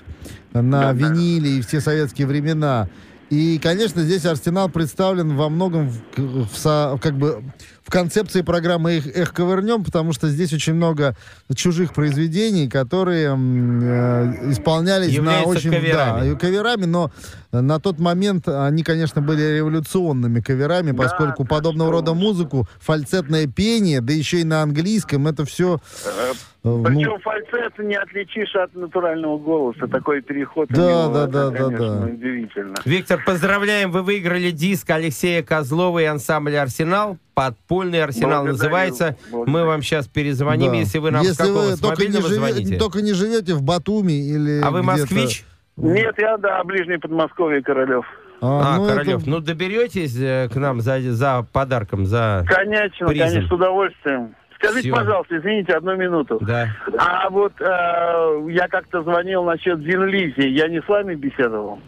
на 0.53 0.91
виниле 0.93 1.57
и 1.57 1.61
все 1.61 1.81
советские 1.81 2.27
времена. 2.27 2.87
И, 3.31 3.59
конечно, 3.61 4.03
здесь 4.03 4.25
Арсенал 4.25 4.69
представлен 4.69 5.35
во 5.35 5.49
многом 5.49 5.89
в, 5.89 6.45
в 6.45 6.55
со- 6.55 6.97
как 7.01 7.17
бы 7.17 7.43
в 7.87 7.89
концепции 7.89 8.41
программы 8.41 8.97
«Эх, 8.97 9.07
«Эх, 9.07 9.33
ковырнем», 9.33 9.85
потому 9.85 10.11
что 10.11 10.27
здесь 10.27 10.51
очень 10.51 10.73
много 10.73 11.15
чужих 11.55 11.93
произведений, 11.93 12.67
которые 12.67 13.29
э, 13.29 14.51
исполнялись 14.51 15.13
Являются 15.13 15.47
на 15.47 15.55
очень... 15.55 15.71
каверами. 15.71 16.33
Да, 16.33 16.35
каверами, 16.37 16.83
но 16.83 17.11
на 17.61 17.79
тот 17.79 17.99
момент 17.99 18.47
они, 18.47 18.83
конечно, 18.83 19.21
были 19.21 19.57
революционными 19.57 20.39
каверами, 20.39 20.91
поскольку 20.91 21.43
да, 21.43 21.49
подобного 21.49 21.91
рода 21.91 22.13
музыку, 22.13 22.67
фальцетное 22.79 23.47
пение, 23.47 24.01
да 24.01 24.13
еще 24.13 24.39
и 24.39 24.43
на 24.43 24.61
английском, 24.61 25.27
это 25.27 25.45
все... 25.45 25.79
ну, 26.63 26.83
Причем 26.83 27.19
фальцет 27.21 27.77
не 27.79 27.95
отличишь 27.95 28.55
от 28.55 28.75
натурального 28.75 29.37
голоса. 29.37 29.87
Такой 29.87 30.21
переход. 30.21 30.67
Да, 30.69 30.77
него, 30.77 31.13
да, 31.13 31.23
это, 31.23 31.31
да, 31.31 31.49
да, 31.49 31.57
конечно, 31.57 31.95
да. 31.99 32.05
удивительно. 32.07 32.75
Виктор, 32.85 33.23
поздравляем, 33.25 33.91
вы 33.91 34.03
выиграли 34.03 34.51
диск 34.51 34.89
Алексея 34.89 35.43
Козлова 35.43 35.99
и 35.99 36.05
ансамбля 36.05 36.61
«Арсенал». 36.63 37.17
Подпольный 37.33 38.03
«Арсенал» 38.03 38.43
Благодарю. 38.43 38.53
называется. 38.53 39.17
Мы 39.31 39.37
Благодарю. 39.37 39.65
вам 39.67 39.81
сейчас 39.83 40.07
перезвоним, 40.07 40.71
да. 40.71 40.77
если 40.77 40.97
вы 40.97 41.11
нам 41.11 41.21
Если 41.23 41.43
с 41.43 41.79
только 41.79 42.01
не, 42.01 42.07
мобильного 42.07 42.27
живете, 42.27 42.53
звоните. 42.53 42.77
только 42.77 43.01
не 43.01 43.13
живете 43.13 43.53
в 43.53 43.61
Батуми 43.61 44.13
или 44.13 44.61
А 44.63 44.71
вы 44.71 44.81
москвич? 44.81 45.45
Нет, 45.77 46.15
я, 46.17 46.37
да, 46.37 46.63
ближний 46.63 46.97
Подмосковье, 46.97 47.61
Королев. 47.61 48.05
А, 48.41 48.75
А, 48.75 48.77
ну, 48.77 48.87
Королев, 48.87 49.21
это- 49.21 49.29
ну 49.29 49.39
доберетесь 49.39 50.19
э, 50.19 50.47
к 50.51 50.55
нам 50.55 50.79
за, 50.81 50.99
за 51.01 51.45
подарком, 51.53 52.05
за... 52.05 52.43
Конечно, 52.47 53.07
Призом. 53.07 53.27
конечно, 53.27 53.47
с 53.47 53.51
удовольствием. 53.51 54.35
Скажите, 54.55 54.89
Всё. 54.91 54.95
пожалуйста, 54.95 55.37
извините, 55.37 55.73
одну 55.73 55.95
минуту. 55.95 56.39
Да. 56.41 56.67
А 56.97 57.29
вот 57.29 57.53
э, 57.61 58.47
я 58.49 58.67
как-то 58.67 59.03
звонил 59.03 59.43
насчет 59.43 59.79
Зинлизи. 59.79 60.47
Я 60.47 60.67
не 60.67 60.81
с 60.81 60.87
вами 60.87 61.13
беседовал? 61.15 61.79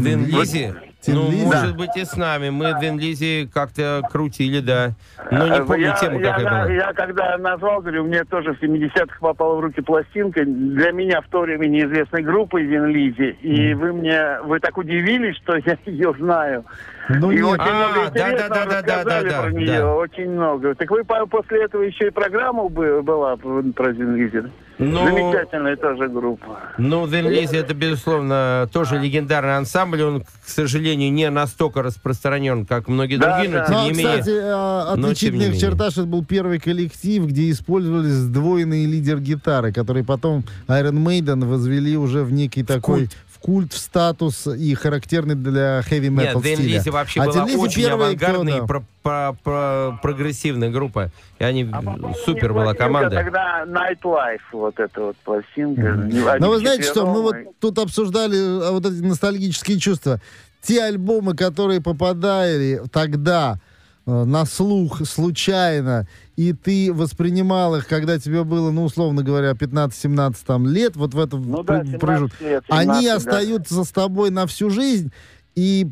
Тин 0.00 0.24
Лизи? 0.26 0.72
Тин 1.00 1.16
Ну, 1.16 1.30
Лизи? 1.32 1.44
может 1.46 1.76
быть, 1.76 1.96
и 1.96 2.04
с 2.04 2.16
нами. 2.16 2.50
Мы 2.50 2.74
Вин 2.80 2.96
Лизи 2.98 3.48
как-то 3.52 4.02
крутили, 4.10 4.60
да. 4.60 4.92
Но 5.32 5.48
не 5.48 5.58
Э, 5.58 5.64
помню 5.64 5.82
я, 5.86 5.96
тему, 5.96 6.20
я, 6.20 6.30
какая 6.32 6.44
на- 6.44 6.62
была. 6.64 6.72
я 6.72 6.92
когда 6.92 7.38
назвал, 7.38 7.80
говорю, 7.80 8.04
мне 8.04 8.22
тоже 8.24 8.54
в 8.54 8.60
70-х 8.62 9.18
попала 9.20 9.56
в 9.56 9.60
руки 9.60 9.80
пластинка. 9.80 10.44
Для 10.44 10.92
меня 10.92 11.20
в 11.20 11.28
то 11.28 11.40
время 11.40 11.66
неизвестной 11.66 12.22
группы 12.22 12.62
Зинлизи. 12.64 13.36
И 13.42 13.74
вы 13.74 13.92
мне, 13.92 14.38
вы 14.44 14.60
так 14.60 14.78
удивились, 14.78 15.36
что 15.38 15.56
я 15.66 15.76
ее 15.86 16.14
знаю. 16.18 16.64
Ну 17.08 17.32
и 17.32 17.36
нет. 17.36 17.44
очень 17.46 17.62
А, 17.64 17.74
много 17.74 18.06
интересного 18.08 18.48
да-да-да-да-да-да, 18.48 18.96
рассказали 18.96 19.28
да, 19.28 19.42
про 19.42 19.50
нее, 19.52 19.78
да. 19.78 19.94
очень 19.96 20.30
много. 20.30 20.74
Так 20.76 20.88
вы 20.90 21.02
по- 21.04 21.26
после 21.26 21.64
этого 21.64 21.82
еще 21.82 22.06
и 22.06 22.10
программа 22.10 22.68
бы- 22.68 23.02
была 23.02 23.36
про 23.36 23.92
Зингизер? 23.92 24.50
Ну, 24.82 25.06
Замечательная 25.06 25.76
тоже 25.76 26.08
группа. 26.08 26.58
Ну, 26.78 27.06
Вен 27.06 27.28
Лизи, 27.28 27.56
это, 27.56 27.72
безусловно, 27.74 28.68
тоже 28.72 28.98
легендарный 28.98 29.56
ансамбль. 29.56 30.02
Он, 30.02 30.20
к 30.22 30.26
сожалению, 30.48 31.12
не 31.12 31.30
настолько 31.30 31.82
распространен, 31.82 32.66
как 32.66 32.88
многие 32.88 33.16
Да, 33.16 33.38
другие, 33.38 33.52
но 33.54 33.58
да. 33.58 33.66
тем 33.66 33.74
Ну, 33.74 33.80
а, 33.80 33.84
не 33.84 33.90
менее... 33.92 34.18
кстати, 34.18 34.38
а, 34.42 34.84
но 34.84 34.94
тем 34.94 35.02
не 35.02 35.06
отличительная 35.10 35.46
их 35.46 35.52
менее. 35.52 35.60
черта, 35.60 35.90
что 35.90 36.00
это 36.02 36.10
был 36.10 36.24
первый 36.24 36.58
коллектив, 36.58 37.26
где 37.26 37.50
использовались 37.50 38.12
сдвоенные 38.12 38.86
лидер 38.86 39.20
гитары, 39.20 39.72
которые 39.72 40.04
потом 40.04 40.44
Iron 40.68 41.02
Maiden 41.04 41.46
возвели 41.46 41.96
уже 41.96 42.24
в 42.24 42.32
некий 42.32 42.62
такой 42.64 43.00
культ. 43.00 43.16
Культ, 43.42 43.72
в 43.72 43.78
статус 43.78 44.46
и 44.46 44.74
характерный 44.74 45.34
для 45.34 45.80
heavy 45.80 46.08
metal 46.08 46.42
Нет. 46.42 46.58
Лизи 46.60 46.90
вообще 46.90 47.20
А 47.20 47.26
была 47.26 47.44
очень 47.44 47.82
первые, 47.82 48.16
кто, 48.16 48.26
авангардная 48.26 48.58
да. 48.58 48.64
и 48.64 48.66
про- 48.66 48.84
про- 49.02 49.36
про- 49.42 49.98
прогрессивная 50.00 50.70
группа. 50.70 51.10
И 51.38 51.44
они 51.44 51.68
А 51.72 51.82
супер 52.24 52.52
была 52.52 52.74
команда. 52.74 53.10
Тогда 53.10 53.64
Nightlife, 53.66 54.40
вот 54.52 54.78
эта 54.78 55.00
вот 55.00 55.16
пластинка. 55.24 55.92
Они 55.92 56.20
Но 56.38 56.48
вы 56.50 56.58
знаете 56.58 56.84
что, 56.84 57.04
мы 57.06 57.22
вот 57.22 57.36
тут 57.60 57.78
обсуждали 57.78 58.36
а, 58.36 58.70
вот 58.70 58.86
эти 58.86 59.02
ностальгические 59.02 59.78
чувства. 59.78 60.20
Те 60.62 60.84
альбомы, 60.84 61.34
которые 61.34 61.80
попадали 61.80 62.80
тогда 62.92 63.58
на 64.06 64.44
слух 64.44 65.06
случайно, 65.06 66.08
и 66.36 66.52
ты 66.52 66.92
воспринимал 66.92 67.76
их, 67.76 67.86
когда 67.86 68.18
тебе 68.18 68.42
было, 68.42 68.70
ну, 68.70 68.84
условно 68.84 69.22
говоря, 69.22 69.52
15-17 69.52 70.36
там, 70.46 70.66
лет, 70.66 70.96
вот 70.96 71.14
в 71.14 71.18
этом 71.18 71.48
Ну 71.48 71.62
да, 71.62 71.74
пр- 71.74 71.84
17 71.84 72.00
промежутке, 72.00 72.44
лет, 72.44 72.64
они 72.68 73.02
17, 73.02 73.04
да. 73.04 73.14
остаются 73.16 73.84
с 73.84 73.88
тобой 73.90 74.30
на 74.30 74.46
всю 74.46 74.70
жизнь, 74.70 75.12
и 75.54 75.88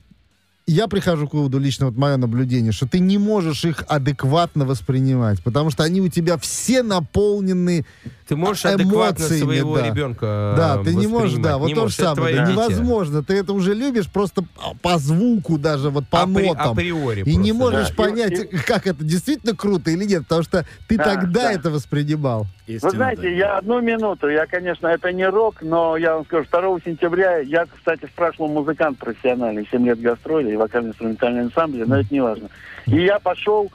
я 0.66 0.86
прихожу 0.86 1.28
к 1.28 1.34
выводу, 1.34 1.58
лично 1.58 1.86
вот 1.86 1.96
мое 1.96 2.16
наблюдение, 2.16 2.72
что 2.72 2.86
ты 2.86 3.00
не 3.00 3.18
можешь 3.18 3.64
их 3.64 3.84
адекватно 3.88 4.64
воспринимать, 4.64 5.42
потому 5.42 5.70
что 5.70 5.82
они 5.82 6.00
у 6.00 6.08
тебя 6.08 6.36
все 6.38 6.82
наполнены 6.82 7.84
Ты 8.30 8.36
можешь 8.36 8.64
адекватно 8.64 9.24
эмоциями, 9.24 9.42
своего 9.44 9.76
да. 9.76 9.86
ребенка 9.88 10.54
да, 10.56 10.78
ты 10.84 10.94
не 10.94 11.08
можешь, 11.08 11.36
да, 11.38 11.58
вот 11.58 11.66
Не 11.66 11.74
то 11.74 11.88
же 11.88 11.94
самое. 11.94 12.36
да, 12.36 12.46
невозможно. 12.46 13.24
Ты 13.24 13.34
это 13.34 13.52
уже 13.52 13.74
любишь 13.74 14.06
просто 14.08 14.44
по- 14.82 14.98
звуку 14.98 15.58
даже, 15.58 15.90
вот 15.90 16.06
по 16.06 16.18
Апри- 16.18 16.46
нотам. 16.46 16.70
априори 16.72 17.22
И 17.24 17.34
не 17.34 17.52
можешь 17.52 17.88
да. 17.88 17.94
понять, 17.96 18.48
как 18.66 18.86
это 18.86 19.02
действительно 19.02 19.56
круто 19.56 19.90
или 19.90 20.04
нет, 20.04 20.22
потому 20.22 20.44
что 20.44 20.64
ты 20.86 20.96
Да, 20.96 21.02
тогда 21.04 21.42
да. 21.42 21.52
это 21.52 21.70
воспринимал. 21.70 22.46
Вы 22.68 22.74
Истинно, 22.74 22.92
знаете, 22.92 23.22
да. 23.22 23.28
я 23.28 23.58
одну 23.58 23.80
минуту, 23.80 24.28
я, 24.28 24.46
конечно, 24.46 24.86
это 24.86 25.12
не 25.12 25.28
рок, 25.28 25.56
но 25.60 25.96
я 25.96 26.14
вам 26.14 26.24
скажу, 26.24 26.46
2 26.48 26.78
сентября, 26.84 27.38
я, 27.38 27.66
кстати, 27.66 28.06
прошлом 28.20 28.52
музыкант 28.52 28.98
профессиональный, 28.98 29.66
7 29.72 29.84
лет 29.86 30.00
гастроли 30.00 30.52
и 30.52 30.56
вокально-инструментальный 30.56 31.40
ансамбль, 31.42 31.84
но 31.86 31.98
это 31.98 32.14
не 32.14 32.20
важно. 32.20 32.48
И 32.86 33.02
я 33.02 33.18
пошел, 33.18 33.64
э, 33.66 33.70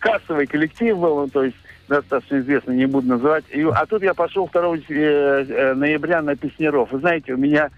кассовый 0.00 0.46
коллектив 0.46 0.96
был, 0.96 1.20
ну, 1.22 1.28
то 1.28 1.44
есть 1.44 1.56
достаточно 1.88 2.38
известный, 2.38 2.76
не 2.76 2.86
буду 2.86 3.08
называть, 3.08 3.44
и, 3.50 3.62
а 3.62 3.86
тут 3.86 4.02
я 4.02 4.14
пошел 4.14 4.48
2 4.52 4.76
э, 4.76 4.80
э, 4.88 5.74
ноября 5.74 6.22
на 6.22 6.36
Песнеров. 6.36 6.90
Вы 6.92 6.98
знаете, 7.00 7.34
у 7.34 7.36
меня, 7.36 7.70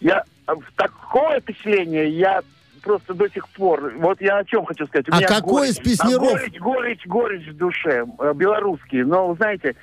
я, 0.00 0.24
э, 0.48 0.52
такое 0.76 1.40
впечатление, 1.40 2.08
я 2.08 2.42
просто 2.82 3.12
до 3.14 3.28
сих 3.28 3.46
пор, 3.50 3.92
вот 3.98 4.20
я 4.20 4.38
о 4.38 4.44
чем 4.44 4.64
хочу 4.64 4.86
сказать. 4.86 5.08
У 5.08 5.12
А 5.12 5.18
меня 5.18 5.28
какой 5.28 5.68
из 5.68 5.76
горечь, 5.76 5.90
Песнеров? 5.90 6.22
а 6.22 6.30
горечь, 6.32 6.58
горечь, 6.58 7.06
горечь 7.06 7.48
в 7.48 7.56
душе, 7.56 8.04
белорусский. 8.34 9.02
Но, 9.02 9.28
вы 9.28 9.34
знаете, 9.34 9.76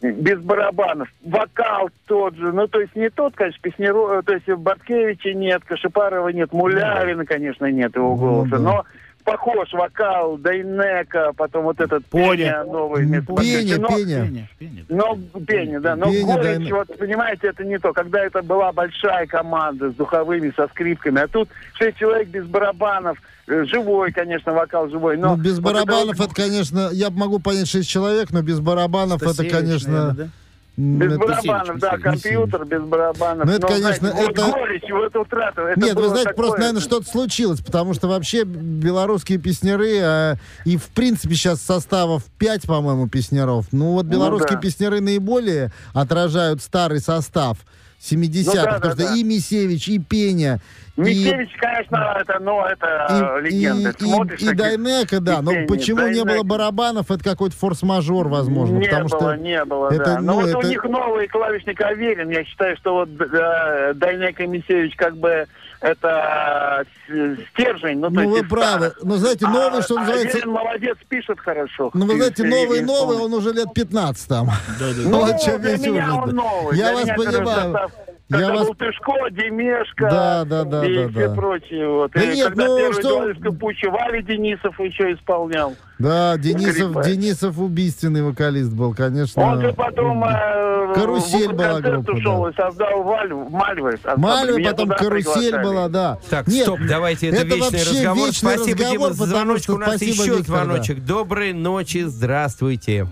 без 0.00 0.40
барабанов. 0.40 1.08
Вокал 1.24 1.90
тот 2.06 2.34
же. 2.34 2.52
Ну, 2.52 2.66
то 2.66 2.80
есть 2.80 2.94
не 2.94 3.10
тот, 3.10 3.34
конечно, 3.34 3.60
Песнеров, 3.62 4.24
то 4.24 4.34
есть 4.34 4.48
Барткевича 4.48 5.32
нет, 5.32 5.62
Кашипарова 5.64 6.28
нет, 6.28 6.52
Мулявина, 6.52 7.24
конечно, 7.24 7.66
нет 7.66 7.94
его 7.94 8.16
голоса. 8.16 8.50
да. 8.50 8.58
Но 8.58 8.84
похож 9.24 9.72
вокал 9.72 10.36
Дайнека, 10.38 11.32
потом 11.36 11.64
вот 11.64 11.80
этот 11.80 12.04
Поня. 12.06 12.36
Пеня 12.36 12.64
новый. 12.64 13.06
Пеня. 13.06 13.78
Но- 13.78 13.88
Пеня. 13.88 13.88
Пеня, 13.88 14.48
пеня. 14.58 14.84
но 14.88 15.18
Пеня, 15.46 15.80
да. 15.80 15.96
Но 15.96 16.10
Пеня, 16.10 16.24
горечь, 16.34 16.68
да, 16.68 16.76
вот, 16.76 16.98
понимаете, 16.98 17.48
это 17.48 17.64
не 17.64 17.78
то. 17.78 17.92
Когда 17.92 18.24
это 18.24 18.42
была 18.42 18.72
большая 18.72 19.26
команда 19.26 19.90
с 19.90 19.94
духовыми, 19.94 20.52
со 20.54 20.68
скрипками, 20.68 21.22
а 21.22 21.28
тут 21.28 21.48
шесть 21.74 21.96
человек 21.96 22.28
без 22.28 22.44
барабанов, 22.46 23.18
э, 23.48 23.64
живой, 23.64 24.12
конечно, 24.12 24.52
вокал 24.52 24.88
живой, 24.90 25.16
но... 25.16 25.36
Ну, 25.36 25.42
без 25.42 25.58
вот 25.58 25.72
это 25.74 25.84
барабанов 25.84 26.18
вот- 26.18 26.26
это, 26.26 26.34
конечно, 26.34 26.90
я 26.92 27.10
могу 27.10 27.38
понять 27.38 27.68
6 27.68 27.88
человек, 27.88 28.30
но 28.30 28.42
без 28.42 28.60
барабанов 28.60 29.22
это, 29.22 29.32
Стасевич, 29.32 29.52
конечно... 29.52 29.90
наверное, 29.92 30.14
да? 30.26 30.28
Без 30.76 31.12
это- 31.12 31.18
барабанов, 31.18 31.78
да, 31.78 31.98
компьютер 31.98 32.64
без 32.64 32.82
барабанов. 32.82 33.46
Ну, 33.46 33.52
это, 33.52 33.62
Но, 33.62 33.68
конечно, 33.68 34.08
знаете, 34.10 34.30
это- 34.32 34.42
Вот 34.44 34.54
горечь, 34.54 34.82
вот 34.90 35.16
утрата. 35.16 35.62
это 35.62 35.80
Нет, 35.80 35.94
вы 35.94 36.08
знаете, 36.08 36.24
такое- 36.30 36.34
просто, 36.34 36.58
наверное, 36.58 36.80
что-то 36.80 37.08
случилось, 37.08 37.60
потому 37.60 37.94
что 37.94 38.08
вообще 38.08 38.42
белорусские 38.44 39.38
песняры, 39.38 39.98
а, 40.02 40.34
и 40.64 40.76
в 40.76 40.86
принципе 40.88 41.34
сейчас 41.36 41.62
составов 41.62 42.24
5, 42.38 42.62
по-моему, 42.66 43.06
песняров, 43.08 43.66
ну 43.70 43.92
вот 43.92 44.06
белорусские 44.06 44.56
да. 44.56 44.60
песняры 44.62 45.00
наиболее 45.00 45.70
отражают 45.92 46.60
старый 46.60 47.00
состав 47.00 47.58
70-х, 48.00 48.50
Ну 48.50 48.64
да, 48.64 48.72
потому 48.74 48.94
да, 48.96 49.02
что 49.04 49.12
да. 49.12 49.16
и 49.16 49.22
Мисевич, 49.22 49.88
и 49.88 49.98
Пеня, 50.00 50.60
и... 50.96 51.00
Мисевич, 51.00 51.50
конечно, 51.58 52.16
это, 52.20 52.38
ну, 52.40 52.64
это 52.64 53.40
И, 53.42 53.46
легенда. 53.46 53.90
и- 53.90 54.02
Смотришь, 54.04 54.40
и 54.40 54.46
таких- 54.46 54.56
Дайнека, 54.58 55.20
да. 55.20 55.38
и 55.38 55.42
Но 55.42 55.52
почему 55.66 56.06
не 56.08 56.14
было 56.22 56.24
Дайнека. 56.26 56.46
барабанов, 56.46 57.10
это 57.10 57.24
какой-то 57.24 57.56
форс-мажор, 57.56 58.28
возможно. 58.28 58.76
не 58.78 58.86
потому 58.86 59.08
было, 59.08 59.20
что 59.20 59.34
не 59.36 59.64
было, 59.64 59.88
это, 59.90 60.04
да. 60.04 60.20
Но 60.20 60.34
ну, 60.34 60.40
вот 60.40 60.48
это- 60.50 60.58
у 60.58 60.62
них 60.62 60.84
новый 60.84 61.28
клавишник 61.28 61.80
Аверин. 61.80 62.30
Я 62.30 62.44
считаю, 62.44 62.76
что 62.76 62.94
вот 62.94 63.08
э, 63.20 63.92
Дайнек 63.94 64.38
и 64.40 64.46
Мисевич 64.46 64.94
как 64.96 65.16
бы 65.16 65.46
это 65.80 66.84
э, 67.08 67.36
стержень. 67.52 67.98
Ну, 67.98 68.08
Ну, 68.10 68.20
есть 68.20 68.32
вы 68.32 68.38
из 68.40 68.48
правы. 68.48 68.92
Но 69.02 69.16
знаете, 69.16 69.46
новый, 69.46 69.80
А 69.80 69.82
что 69.82 69.98
называется... 69.98 70.38
Аверин 70.38 70.50
молодец, 70.52 70.96
пишет 71.08 71.40
хорошо. 71.40 71.90
Ну, 71.92 72.06
вы 72.06 72.16
знаете, 72.16 72.42
И- 72.42 72.46
и- 72.46 72.50
новый, 72.50 72.78
и- 72.78 72.82
новый, 72.82 73.16
он 73.18 73.34
уже 73.34 73.52
лет 73.52 73.68
15 73.74 74.28
там. 74.28 74.46
Да, 74.46 74.52
да, 74.78 74.86
Ну, 75.04 75.10
Ну, 75.10 75.18
вот 75.26 75.60
для 75.60 75.76
меня 75.76 76.14
он 76.14 76.30
да. 76.30 76.34
новый. 76.36 76.76
Я 76.78 76.92
Для 76.92 77.14
вас 77.14 77.24
понимаю. 77.24 77.90
Состав, 78.34 78.40
Я 78.40 78.46
Когда 78.46 78.58
вас- 78.58 78.68
был 78.68 78.74
Тышко, 78.74 79.12
Демешка 79.30 80.08
Да, 80.10 80.44
да, 80.44 80.64
да, 80.64 80.86
и 80.86 80.94
да, 80.94 81.08
все 81.08 81.28
да. 81.28 81.34
прочие. 81.34 81.88
Вот. 81.88 82.10
Да 82.12 82.22
и 82.22 82.34
нет, 82.36 82.48
когда 82.48 82.66
ну, 82.66 82.76
первый 82.78 83.00
что- 83.00 83.34
Капучи, 83.42 83.86
Валя 83.86 84.22
Денисов 84.22 84.78
еще 84.80 85.12
исполнял. 85.12 85.74
Да, 85.98 86.36
Денисов. 86.36 87.04
Денисов 87.04 87.58
убийственный 87.58 88.22
вокалист 88.22 88.72
был, 88.72 88.94
конечно. 88.94 89.42
Он 89.42 89.60
же 89.60 89.72
потом 89.72 90.24
э, 90.24 90.92
Карусель 90.94 91.48
в 91.48 91.56
была 91.56 91.74
концерт 91.74 92.04
группа, 92.04 92.10
ушел 92.18 92.42
да. 92.44 92.50
и 92.50 92.54
создал 92.54 93.02
Валю, 93.02 93.48
Мальвы. 93.48 93.98
Меня 94.16 94.70
потом 94.70 94.88
карусель 94.90 95.50
приглашали. 95.50 95.62
была, 95.64 95.88
да. 95.88 96.18
Так, 96.28 96.48
Нет, 96.48 96.62
стоп, 96.64 96.80
давайте, 96.88 97.28
это, 97.28 97.44
вечный 97.44 97.60
вообще 97.60 97.90
разговор. 97.90 98.26
вечный 98.26 98.50
спасибо, 98.56 98.78
разговор, 98.80 98.92
Дима, 98.92 99.12
за 99.12 99.26
звоночек. 99.26 99.68
У 99.70 99.78
нас 99.78 99.88
спасибо, 99.90 100.10
еще 100.10 100.36
Виктор, 100.36 100.38
да. 100.56 100.64
звоночек. 100.64 101.04
Доброй 101.04 101.52
ночи, 101.52 102.02
здравствуйте. 102.06 103.06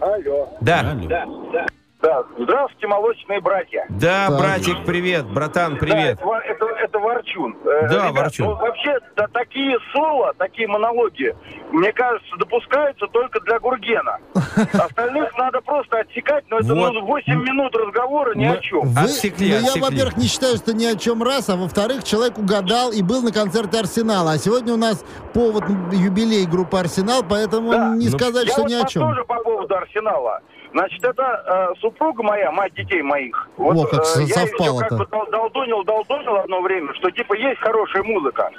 Алло. 0.00 0.48
Да, 0.60 0.80
Алло. 0.80 1.08
Да, 1.08 1.66
здравствуйте, 2.02 2.86
молочные 2.86 3.40
братья. 3.40 3.86
да, 3.90 4.28
Так. 4.28 4.38
братик, 4.38 4.84
привет, 4.86 5.26
братан, 5.26 5.74
Да, 5.74 5.78
привет. 5.80 6.18
это, 6.18 6.26
Ва- 6.26 6.40
это, 6.44 6.64
это 6.66 6.98
Ворчун. 6.98 7.56
Э, 7.64 7.88
Да, 7.88 8.08
ребят, 8.08 8.24
Ворчун. 8.24 8.46
ну, 8.48 8.54
вообще, 8.56 8.98
да, 9.16 9.26
такие 9.32 9.76
соло, 9.92 10.32
такие 10.38 10.66
монологи, 10.68 11.34
мне 11.72 11.92
кажется, 11.92 12.36
допускаются 12.38 13.06
только 13.08 13.40
для 13.40 13.58
Гургена. 13.60 14.18
Остальных 14.72 15.36
надо 15.36 15.60
просто 15.60 16.00
отсекать, 16.00 16.44
но 16.48 16.58
это 16.58 16.74
Вот. 16.74 16.92
ну, 16.94 17.04
8 17.06 17.42
минут 17.42 17.74
разговора 17.76 18.34
ни 18.34 18.46
Мы- 18.46 18.54
о 18.54 18.58
чем. 18.58 18.80
Вы- 18.82 19.00
Отсекли, 19.02 19.48
ну, 19.48 19.52
я, 19.54 19.58
отсекли. 19.60 19.80
во-первых, 19.82 20.16
не 20.16 20.26
считаю, 20.26 20.56
что 20.56 20.72
ни 20.72 20.86
о 20.86 20.96
чем 20.96 21.22
раз, 21.22 21.48
а 21.50 21.56
во-вторых, 21.56 22.04
человек 22.04 22.38
угадал 22.38 22.92
и 22.92 23.02
был 23.02 23.22
на 23.22 23.32
концерте 23.32 23.78
Арсенала. 23.78 24.32
А 24.32 24.38
сегодня 24.38 24.72
у 24.74 24.76
нас 24.78 25.04
повод 25.34 25.64
юбилей 25.92 26.46
группы 26.46 26.78
Арсенал, 26.78 27.22
поэтому 27.28 27.72
Да. 27.72 27.94
не 27.94 28.08
Ну, 28.08 28.18
сказать, 28.18 28.46
Я 28.46 28.52
что 28.52 28.62
вот 28.62 28.70
ни 28.70 28.74
о 28.74 28.82
вас 28.82 28.90
чем. 28.90 29.02
тоже 29.02 29.24
по 29.24 29.36
поводу 29.42 29.74
Арсенала. 29.76 30.40
Значит, 30.72 31.02
это 31.04 31.22
э, 31.74 31.80
супруга 31.80 32.22
моя, 32.22 32.50
мать 32.52 32.72
детей 32.74 33.02
моих. 33.02 33.48
Вот, 33.56 33.76
О, 33.76 33.86
как 33.88 34.00
э, 34.16 34.22
я 34.22 34.42
её 34.42 34.76
как 34.78 34.98
бы 34.98 35.06
дол- 35.06 35.26
долдонил, 35.30 35.82
долдонил 35.84 36.36
одно 36.36 36.60
время, 36.60 36.94
что 36.94 37.10
типа 37.10 37.34
есть 37.34 37.60
хорошая 37.60 38.02
музыка. 38.04 38.50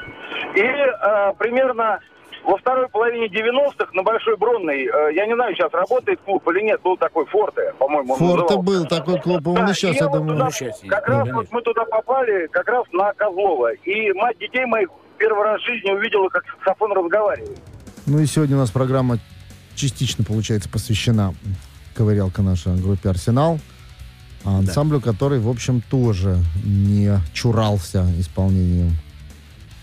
И 0.55 0.59
э, 0.59 1.33
примерно 1.39 1.99
во 2.43 2.57
второй 2.57 2.89
половине 2.89 3.27
90-х 3.27 3.91
на 3.93 4.03
Большой 4.03 4.35
Бронной, 4.35 4.85
э, 4.85 5.13
я 5.13 5.25
не 5.25 5.35
знаю, 5.35 5.55
сейчас 5.55 5.71
работает 5.71 6.19
клуб 6.25 6.45
или 6.49 6.61
нет, 6.63 6.81
был 6.81 6.97
такой 6.97 7.25
Форте, 7.27 7.73
по-моему, 7.79 8.15
Форте 8.15 8.57
был 8.57 8.85
такой 8.87 9.19
клуб, 9.21 9.47
он 9.47 9.55
Да, 9.55 9.69
и 9.71 9.73
сейчас, 9.73 9.95
я 9.95 10.07
вот 10.09 10.17
думаю. 10.17 10.37
туда- 10.37 10.47
есть, 10.47 10.87
как 10.87 11.07
раз 11.07 11.19
конечно. 11.19 11.35
вот 11.39 11.47
мы 11.51 11.61
туда 11.61 11.85
попали, 11.85 12.47
как 12.47 12.67
раз 12.67 12.83
на 12.91 13.13
Козлова. 13.13 13.71
И 13.73 14.11
мать 14.13 14.37
детей 14.39 14.65
моих 14.65 14.89
первый 15.17 15.43
раз 15.45 15.61
в 15.61 15.65
жизни 15.65 15.91
увидела, 15.91 16.27
как 16.29 16.43
саксофон 16.57 16.91
разговаривает. 16.93 17.59
Ну 18.07 18.19
и 18.19 18.25
сегодня 18.25 18.55
у 18.57 18.59
нас 18.59 18.71
программа 18.71 19.17
частично, 19.75 20.25
получается, 20.25 20.67
посвящена 20.67 21.33
ковырялка 21.93 22.41
наша 22.41 22.73
группе 22.75 23.09
«Арсенал», 23.09 23.59
а 24.43 24.57
ансамблю, 24.57 24.99
который, 25.01 25.39
в 25.39 25.49
общем, 25.49 25.81
тоже 25.89 26.39
не 26.63 27.17
чурался 27.33 28.07
исполнением 28.17 28.95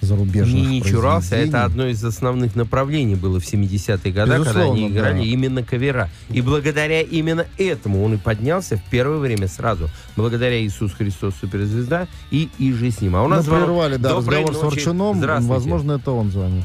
зарубежных 0.01 0.55
Не, 0.55 0.81
не 0.81 0.83
чурался, 0.83 1.37
а 1.37 1.39
это 1.39 1.65
одно 1.65 1.87
из 1.87 2.05
основных 2.05 2.55
направлений 2.55 3.17
было 3.17 3.41
в 3.41 3.45
70-е 3.45 4.13
годы, 4.13 4.45
когда 4.45 4.63
они 4.63 4.89
играли 4.89 5.19
да. 5.19 5.25
именно 5.25 5.63
кавера. 5.63 6.09
И 6.31 6.41
благодаря 6.41 7.03
именно 7.03 7.47
этому 7.59 8.05
он 8.05 8.15
и 8.15 8.17
поднялся 8.17 8.77
в 8.77 8.85
первое 8.91 9.19
время 9.19 9.49
сразу. 9.49 9.89
Благодаря 10.17 10.61
Иисус 10.61 10.93
Христос 10.93 11.35
суперзвезда 11.41 12.07
и 12.31 12.49
и 12.59 12.73
же 12.73 12.91
с 12.91 13.01
ним. 13.01 13.17
А 13.17 13.23
у 13.23 13.29
Мы 13.29 13.37
нас 13.37 13.45
звонок. 13.45 13.67
прервали, 13.67 13.97
да, 13.97 14.11
Доброй 14.11 14.41
разговор 14.41 14.55
с 14.55 14.63
ночи. 14.63 14.75
Ворчуном. 14.77 15.19
Здравствуйте. 15.19 15.53
Возможно, 15.53 15.93
это 15.93 16.11
он 16.13 16.31
звонит. 16.31 16.65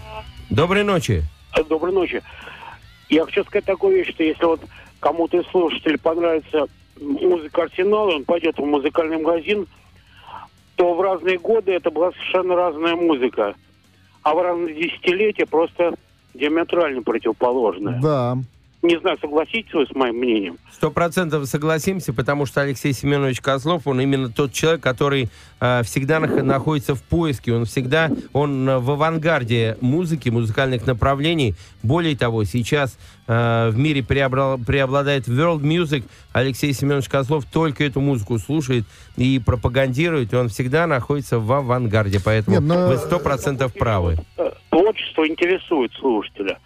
Доброй 0.49 0.84
ночи. 0.84 1.23
Доброй 1.69 1.93
ночи. 1.93 2.21
Я 3.10 3.25
хочу 3.25 3.43
сказать 3.43 3.65
такую 3.65 3.97
вещь, 3.97 4.13
что 4.13 4.23
если 4.23 4.45
вот 4.45 4.62
кому-то 5.04 5.38
из 5.38 5.46
слушателей 5.48 5.98
понравится 5.98 6.68
музыка 7.00 7.63
Арсенала, 7.63 8.16
он 8.16 8.24
пойдет 8.24 8.58
в 8.58 8.63
музыкальный 8.63 9.18
магазин, 9.18 9.68
то 10.78 10.94
в 10.94 11.02
разные 11.02 11.38
годы 11.38 11.74
это 11.74 11.92
была 11.92 12.13
совершенно 12.13 12.56
разная 12.56 12.96
музыка. 12.96 13.54
А 14.22 14.34
в 14.34 14.42
разные 14.42 14.74
десятилетия 14.74 15.46
просто 15.46 15.94
диаметрально 16.34 17.04
противоположная. 17.04 18.00
Да. 18.02 18.38
Не 18.84 19.00
знаю, 19.00 19.17
согласитесь 19.22 19.74
вы 19.74 19.86
с 19.88 19.96
моим 19.96 20.17
мнением. 20.17 20.58
Сто 20.74 20.91
процентов 20.91 21.46
согласимся, 21.46 22.12
потому 22.12 22.46
что 22.46 22.60
Алексей 22.60 22.91
Семенович 22.91 23.39
Козлов, 23.39 23.88
он 23.88 24.02
именно 24.02 24.30
тот 24.30 24.52
человек, 24.52 24.82
который 24.82 25.30
э, 25.62 25.84
всегда 25.84 26.19
нах- 26.19 26.43
находится 26.43 26.93
в 26.93 27.02
поиске, 27.02 27.54
он 27.54 27.63
всегда, 27.63 28.12
он 28.34 28.67
э, 28.67 28.80
в 28.80 28.91
авангарде 28.91 29.78
музыки, 29.80 30.28
музыкальных 30.28 30.86
направлений. 30.86 31.56
Более 31.82 32.17
того, 32.17 32.43
сейчас 32.43 32.98
э, 33.28 33.69
в 33.72 33.78
мире 33.78 34.02
преобра- 34.02 34.62
преобладает 34.62 35.30
world 35.30 35.62
music. 35.62 36.04
Алексей 36.34 36.74
Семенович 36.74 37.08
Козлов 37.08 37.46
только 37.46 37.86
эту 37.86 38.02
музыку 38.02 38.38
слушает 38.38 38.84
и 39.15 39.39
пропагандирует, 39.39 40.34
и 40.34 40.36
он 40.36 40.50
всегда 40.50 40.88
находится 40.88 41.39
в 41.39 41.50
авангарде, 41.54 42.19
поэтому 42.19 42.58
Нет, 42.60 42.65
но- 42.65 42.89
вы 42.89 42.98
сто 42.98 43.19
процентов 43.19 43.74
правы. 43.74 44.17
Творчество 44.69 45.26
интересует 45.26 45.93
слушателя. 45.93 46.60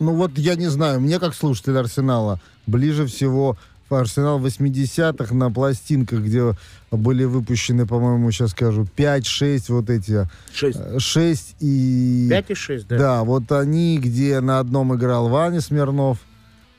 Ну 0.00 0.14
вот 0.14 0.38
я 0.38 0.56
не 0.56 0.68
знаю, 0.68 1.00
мне 1.00 1.20
как 1.20 1.34
слушатель 1.34 1.76
Арсенала 1.76 2.40
ближе 2.66 3.06
всего 3.06 3.56
Арсенал 3.90 4.40
80-х 4.40 5.34
на 5.34 5.50
пластинках, 5.50 6.20
где 6.20 6.54
были 6.90 7.24
выпущены, 7.24 7.86
по-моему, 7.86 8.30
сейчас 8.30 8.50
скажу, 8.52 8.86
5-6 8.96 9.64
вот 9.68 9.90
эти, 9.90 10.28
Шесть. 10.52 10.78
6 10.98 11.56
и... 11.60 12.26
Пять 12.30 12.50
и 12.50 12.54
шесть, 12.54 12.86
да. 12.86 12.98
Да, 12.98 13.24
вот 13.24 13.50
они, 13.52 13.98
где 13.98 14.40
на 14.40 14.60
одном 14.60 14.94
играл 14.94 15.28
Ваня 15.28 15.60
Смирнов, 15.60 16.18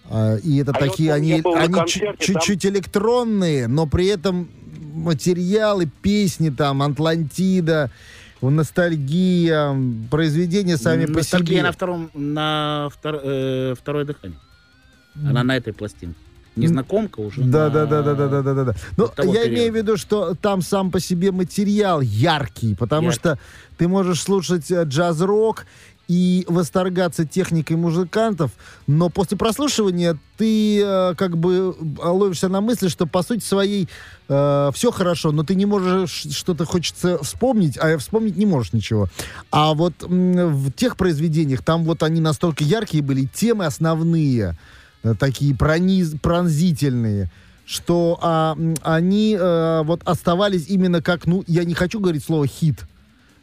а, 0.10 0.38
и 0.38 0.58
это 0.58 0.72
А 0.72 0.80
такие, 0.80 1.10
вот 1.10 1.18
они, 1.18 1.42
они 1.44 1.88
чуть-чуть 1.88 2.66
электронные, 2.66 3.68
но 3.68 3.88
при 3.88 4.08
этом 4.08 4.50
материалы, 4.94 5.90
песни 6.02 6.50
там, 6.50 6.82
Атлантида, 6.82 7.92
ностальгия, 8.50 9.76
произведения 10.10 10.78
сами 10.78 11.06
по 11.06 11.20
Ностальгия 11.20 11.58
себе. 11.58 11.64
на 11.64 11.72
втором, 11.72 12.10
на 12.14 12.90
втор- 12.92 13.22
э, 13.24 13.76
второе 13.78 14.06
дыхание. 14.06 14.40
Она 15.16 15.44
на 15.44 15.58
этой 15.58 15.74
пластинке. 15.74 16.18
Незнакомка 16.58 17.22
уже. 17.22 17.42
Да, 17.44 17.66
на- 17.66 17.70
да, 17.70 17.86
да, 17.86 18.02
да, 18.04 18.14
да, 18.16 18.42
да, 18.42 18.54
да, 18.54 18.64
да. 18.66 18.76
Но 18.98 19.06
вот 19.06 19.16
того 19.16 19.34
я 19.34 19.44
периода. 19.44 19.56
имею 19.56 19.72
в 19.72 19.76
виду, 19.76 19.98
что 19.98 20.36
там 20.36 20.62
сам 20.62 20.92
по 20.92 21.00
себе 21.00 21.32
материал 21.32 22.02
яркий, 22.02 22.76
потому 22.76 23.08
Яркий. 23.08 23.20
что 23.20 23.40
ты 23.78 23.88
можешь 23.88 24.22
слушать 24.22 24.70
э, 24.70 24.84
джаз-рок 24.84 25.66
и 26.12 26.44
восторгаться 26.50 27.26
техникой 27.26 27.78
музыкантов, 27.78 28.52
но 28.86 29.08
после 29.08 29.38
прослушивания 29.38 30.18
ты 30.38 30.82
э, 30.84 31.16
как 31.16 31.38
бы 31.38 31.74
э, 31.80 32.06
ловишься 32.06 32.50
на 32.50 32.60
мысли, 32.60 32.90
что 32.90 33.06
по 33.06 33.24
сути 33.24 33.44
своей 33.44 33.88
все 34.28 34.92
хорошо, 34.94 35.34
но 35.34 35.44
ты 35.44 35.56
не 35.56 35.66
можешь 35.66 36.26
что-то 36.32 36.64
хочется 36.64 37.22
вспомнить, 37.22 37.78
а 37.78 37.98
вспомнить 37.98 38.38
не 38.38 38.46
можешь 38.46 38.72
ничего. 38.72 39.08
А 39.52 39.74
вот 39.74 39.94
м, 40.04 40.56
в 40.56 40.72
тех 40.72 40.96
произведениях 40.96 41.62
там 41.64 41.84
вот 41.84 42.02
они 42.02 42.22
настолько 42.22 42.64
яркие 42.64 43.04
были, 43.04 43.26
темы 43.26 43.66
основные 43.66 44.58
э, 45.04 45.16
такие 45.20 45.54
прониз, 45.54 46.14
пронзительные, 46.22 47.30
что 47.66 48.20
а, 48.22 48.58
они 48.84 49.38
э, 49.40 49.82
вот 49.84 50.02
оставались 50.06 50.68
именно 50.68 51.02
как, 51.02 51.26
ну, 51.26 51.44
я 51.48 51.64
не 51.66 51.74
хочу 51.74 52.00
говорить 52.00 52.24
слово 52.24 52.48
хит, 52.48 52.86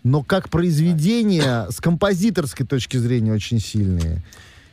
но 0.09 0.23
как 0.23 0.49
произведения 0.49 1.67
с 1.71 1.81
композиторской 1.81 2.67
точки 2.67 2.97
зрения 2.97 3.33
очень 3.33 3.61
сильные. 3.61 4.23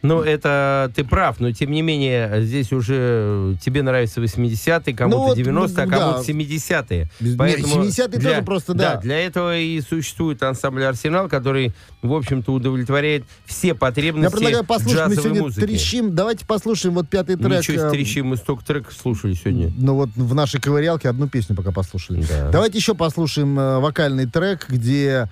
Ну, 0.07 0.21
это 0.21 0.91
ты 0.95 1.03
прав, 1.03 1.39
но 1.39 1.51
тем 1.51 1.71
не 1.71 1.81
менее, 1.81 2.41
здесь 2.43 2.71
уже 2.71 3.55
тебе 3.61 3.81
нравятся 3.83 4.21
80-е, 4.21 4.93
кому-то 4.95 5.17
Ну 5.17 5.23
вот, 5.25 5.37
90-е, 5.37 5.83
а 5.83 5.87
да. 5.87 5.97
кому-то 5.97 6.21
70-е. 6.31 7.09
Без- 7.19 7.35
Поэтому 7.35 7.83
70-е 7.83 8.07
для- 8.19 8.29
тоже 8.31 8.41
просто, 8.43 8.73
да. 8.73 8.97
для 8.97 9.19
этого 9.19 9.57
и 9.57 9.81
существует 9.81 10.41
ансамбль 10.43 10.83
«Арсенал», 10.85 11.27
который, 11.29 11.73
в 12.01 12.13
общем-то, 12.13 12.51
удовлетворяет 12.53 13.23
все 13.45 13.69
Я 13.69 13.75
потребности 13.75 14.31
предлагаю 14.31 14.63
послушать, 14.63 15.07
мы 15.07 15.15
сегодня 15.15 15.41
музыки. 15.41 15.65
трещим. 15.65 16.15
Давайте 16.15 16.45
послушаем 16.45 16.95
вот 16.95 17.09
пятый 17.09 17.35
трек. 17.35 17.59
Ничего 17.59 17.77
себе, 17.77 17.89
трещим, 17.89 18.27
мы 18.27 18.37
столько 18.37 18.65
треков 18.65 18.93
слушали 18.93 19.33
сегодня. 19.33 19.71
Ну 19.77 19.95
вот 19.95 20.09
в 20.15 20.33
нашей 20.35 20.59
ковырялке 20.61 21.09
одну 21.09 21.27
песню 21.27 21.55
пока 21.55 21.71
послушали. 21.71 22.23
Да. 22.29 22.49
Давайте 22.51 22.77
еще 22.77 22.95
послушаем 22.95 23.57
э, 23.59 23.79
вокальный 23.79 24.25
трек, 24.25 24.65
где 24.69 25.29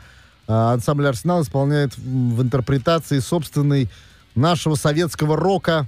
э, 0.47 0.51
ансамбль 0.51 1.07
«Арсенал» 1.07 1.41
исполняет 1.41 1.97
в 1.97 2.41
интерпретации 2.41 3.19
собственной 3.19 3.89
нашего 4.35 4.75
советского 4.75 5.35
рока 5.37 5.87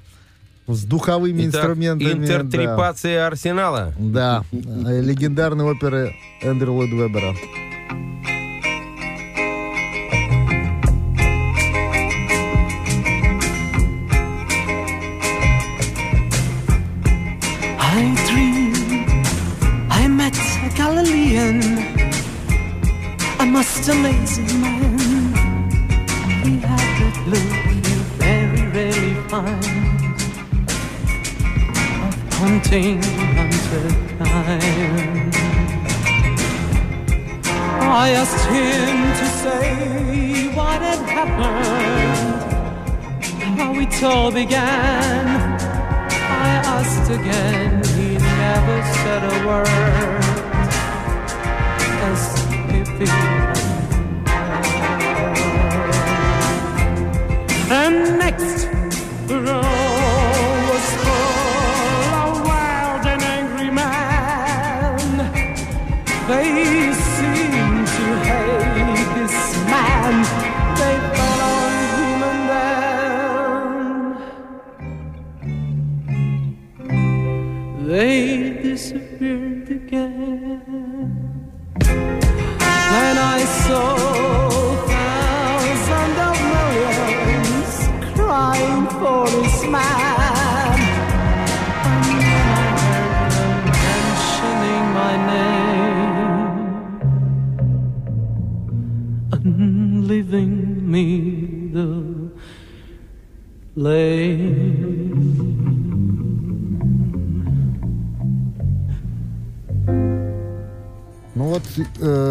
с 0.67 0.84
духовыми 0.84 1.43
Итак, 1.47 1.55
инструментами. 1.62 2.12
интертрепация 2.12 3.27
«Арсенала». 3.27 3.93
Да, 3.99 4.43
да. 4.51 4.91
Э, 4.91 5.01
легендарной 5.01 5.65
оперы 5.65 6.15
Эндрю 6.41 6.73
Ллойд 6.73 6.91
Вебера. 6.91 7.36
I 17.97 18.15
dreamed 18.27 18.77
I 19.89 20.08
met 20.08 20.36
a 20.38 20.69
Galilean, 20.75 21.62
a 23.39 23.45
most 23.45 23.88
amazing 23.88 24.62
man. 24.62 25.04
Of 32.35 32.41
haunting 32.41 32.99
mankind. 34.19 35.35
I 37.81 38.09
asked 38.11 38.45
him 38.47 39.13
to 39.19 39.25
say 39.43 40.55
what 40.55 40.81
had 40.81 40.99
happened, 41.17 42.43
how 43.59 43.73
it 43.75 44.03
all 44.03 44.31
began. 44.31 45.25
I 46.09 46.49
asked 46.75 47.11
again, 47.11 47.83
he 47.95 48.17
never 48.17 48.83
said 49.01 49.23
a 49.23 49.35
word. 49.47 49.67
As 52.09 52.23
if. 52.79 52.89
And 57.71 58.19
next, 58.19 58.67
the 59.27 59.39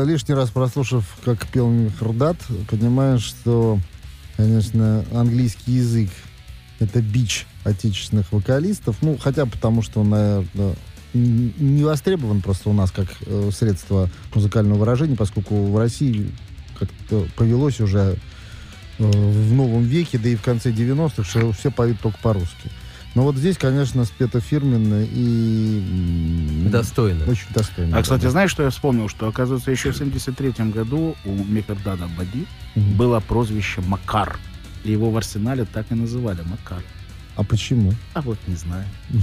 лишний 0.04 0.34
раз 0.34 0.50
прослушав, 0.50 1.04
как 1.24 1.46
пел 1.48 1.68
Михрдат, 1.68 2.36
понимаешь, 2.68 3.22
что, 3.22 3.78
конечно, 4.36 5.04
английский 5.12 5.72
язык— 5.72 6.10
это 6.78 7.00
бич 7.00 7.46
отечественных 7.64 8.32
вокалистов. 8.32 8.96
Ну, 9.02 9.18
хотя 9.18 9.46
потому, 9.46 9.82
что 9.82 10.00
он, 10.00 10.10
наверное, 10.10 10.74
не 11.14 11.84
востребован 11.84 12.42
просто 12.42 12.70
у 12.70 12.72
нас 12.72 12.90
как 12.90 13.06
э, 13.26 13.50
средство 13.52 14.10
музыкального 14.34 14.78
выражения, 14.78 15.16
поскольку 15.16 15.66
в 15.66 15.78
России 15.78 16.30
как-то 16.78 17.26
повелось 17.36 17.80
уже 17.80 18.18
э, 18.98 19.10
в 19.10 19.52
новом 19.52 19.84
веке, 19.84 20.18
да 20.18 20.28
и 20.28 20.36
в 20.36 20.42
конце 20.42 20.70
90-х, 20.70 21.24
что 21.24 21.52
все 21.52 21.70
поют 21.70 22.00
только 22.00 22.18
по-русски. 22.18 22.70
Но 23.14 23.22
вот 23.22 23.36
здесь, 23.36 23.56
конечно, 23.56 24.04
спето 24.04 24.40
фирменно 24.40 25.04
и 25.08 26.68
Достойно. 26.68 27.24
очень 27.26 27.46
достойно. 27.54 27.96
А, 27.98 28.02
кстати, 28.02 28.26
знаешь, 28.26 28.50
что 28.50 28.64
я 28.64 28.70
вспомнил? 28.70 29.08
Что, 29.08 29.28
оказывается, 29.28 29.70
еще 29.70 29.92
в 29.92 29.96
73 29.96 30.52
году 30.72 31.14
у 31.24 31.30
Мехердада 31.32 32.08
Бади 32.18 32.46
Мгм. 32.74 32.94
было 32.96 33.20
прозвище 33.20 33.82
Макар. 33.82 34.38
И 34.82 34.90
его 34.92 35.10
в 35.10 35.16
арсенале 35.16 35.64
так 35.64 35.86
и 35.90 35.94
называли 35.94 36.40
Макар. 36.44 36.82
А 37.36 37.44
почему? 37.44 37.92
А 38.14 38.20
вот 38.20 38.38
не 38.46 38.56
знаю. 38.56 38.84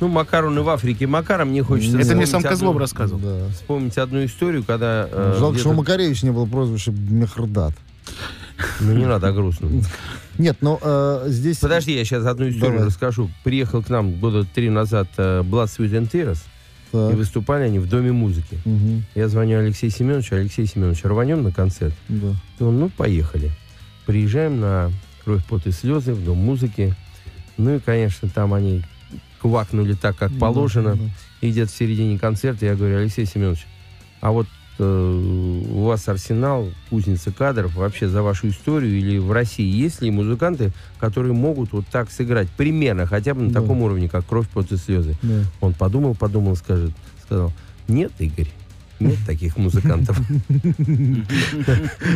Ну, 0.00 0.08
Макар, 0.08 0.44
он 0.46 0.58
и 0.58 0.62
в 0.62 0.68
Африке 0.68 1.06
Макар, 1.06 1.42
а 1.42 1.44
мне 1.44 1.62
хочется 1.62 1.96
Это 1.96 2.16
мне 2.16 2.26
сам 2.26 2.42
Козлов 2.42 2.70
одну- 2.70 2.80
рассказывал. 2.80 3.20
Да. 3.20 3.48
Вспомнить 3.54 3.96
одну 3.98 4.24
историю, 4.24 4.64
когда... 4.64 5.06
э, 5.08 5.36
Жалко, 5.38 5.58
что 5.60 5.68
у 5.68 5.72
где-то- 5.72 5.72
Макаревич 5.74 6.24
не 6.24 6.30
было 6.32 6.44
прозвища 6.44 6.90
Мехрдат. 6.90 7.72
Ну, 8.80 8.92
не 8.94 9.06
надо 9.06 9.32
грустно. 9.32 9.68
Нет, 10.38 10.58
но 10.60 10.78
э, 10.82 11.24
здесь... 11.28 11.58
Подожди, 11.58 11.94
я 11.96 12.04
сейчас 12.04 12.24
одну 12.26 12.48
историю 12.48 12.72
Давай. 12.78 12.86
расскажу. 12.88 13.30
Приехал 13.44 13.82
к 13.82 13.88
нам 13.90 14.12
года 14.18 14.44
три 14.44 14.70
назад 14.70 15.08
э, 15.16 15.42
Blood, 15.42 15.66
Sweat 15.66 15.90
and 15.92 16.10
Tears, 16.10 16.38
Так, 16.90 17.12
и 17.12 17.16
выступали 17.16 17.64
они 17.64 17.78
в 17.78 17.88
Доме 17.88 18.12
музыки. 18.12 18.58
мгм, 18.64 19.04
Я 19.14 19.28
звоню 19.28 19.58
Алексею 19.58 19.92
Семеновичу, 19.92 20.34
Алексей 20.36 20.66
Семенович, 20.66 21.04
рванем 21.04 21.42
на 21.42 21.52
концерт? 21.52 21.94
да. 22.08 22.34
Он, 22.60 22.78
ну, 22.80 22.88
поехали. 22.88 23.50
Приезжаем 24.06 24.60
на 24.60 24.90
«Кровь, 25.24 25.44
пот 25.44 25.66
и 25.66 25.70
слезы» 25.70 26.12
в 26.14 26.24
Дом 26.24 26.38
музыки. 26.38 26.94
Ну 27.56 27.76
и, 27.76 27.78
конечно, 27.78 28.28
там 28.28 28.54
они 28.54 28.82
квакнули 29.40 29.92
так, 29.94 30.16
как 30.16 30.36
положено. 30.38 30.94
Да, 30.94 31.02
да. 31.02 31.10
И 31.40 31.50
где-то 31.50 31.70
в 31.70 31.74
середине 31.76 32.18
концерта 32.18 32.66
я 32.66 32.74
говорю, 32.74 32.98
Алексей 32.98 33.26
Семенович, 33.26 33.66
а 34.20 34.30
вот 34.32 34.46
у 34.78 35.84
вас 35.84 36.08
арсенал, 36.08 36.68
кузница 36.90 37.30
кадров, 37.30 37.74
вообще 37.74 38.08
за 38.08 38.22
вашу 38.22 38.48
историю 38.48 38.98
или 38.98 39.18
в 39.18 39.30
России 39.32 39.66
есть 39.66 40.00
ли 40.02 40.10
музыканты, 40.10 40.72
которые 40.98 41.34
могут 41.34 41.72
вот 41.72 41.86
так 41.88 42.10
сыграть 42.10 42.48
примерно, 42.50 43.06
хотя 43.06 43.34
бы 43.34 43.42
на 43.42 43.50
Да. 43.50 43.60
таком 43.60 43.82
уровне, 43.82 44.08
как 44.08 44.26
«Кровь, 44.26 44.46
и 44.70 44.76
слезы»? 44.76 45.14
Да. 45.22 45.44
Он 45.60 45.74
подумал, 45.74 46.14
подумал, 46.14 46.56
скажет, 46.56 46.92
сказал, 47.24 47.52
нет, 47.88 48.12
Игорь, 48.18 48.48
нет 48.98 49.18
таких 49.26 49.56
музыкантов. 49.56 50.18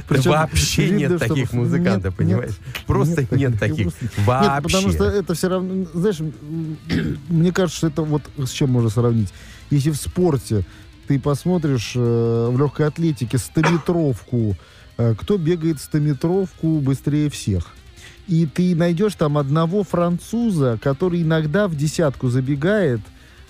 Вообще 0.08 0.90
нет 0.90 1.18
таких 1.18 1.52
музыкантов, 1.52 2.14
понимаешь? 2.14 2.54
Просто 2.86 3.26
нет 3.34 3.58
таких. 3.58 3.86
Нет, 3.86 3.92
потому 4.62 4.90
что 4.92 5.04
Вообще. 5.04 5.18
это 5.20 5.34
все 5.34 5.48
равно, 5.48 5.86
знаешь, 5.94 6.18
мне 7.28 7.52
кажется, 7.52 7.88
это 7.88 8.02
вот 8.02 8.22
с 8.38 8.50
чем 8.50 8.70
можно 8.70 8.90
сравнить. 8.90 9.32
Если 9.70 9.90
в 9.90 9.96
спорте 9.96 10.64
ты 11.06 11.18
посмотришь 11.18 11.92
э, 11.94 12.48
в 12.50 12.58
легкой 12.58 12.86
атлетике 12.86 13.36
100-метровку, 13.36 14.56
э, 14.98 15.14
кто 15.18 15.38
бегает 15.38 15.76
100-метровку 15.76 16.80
быстрее 16.80 17.30
всех. 17.30 17.74
И 18.26 18.46
ты 18.46 18.74
найдешь 18.74 19.14
там 19.14 19.38
одного 19.38 19.84
француза, 19.84 20.78
который 20.82 21.22
иногда 21.22 21.68
в 21.68 21.76
десятку 21.76 22.28
забегает, 22.28 23.00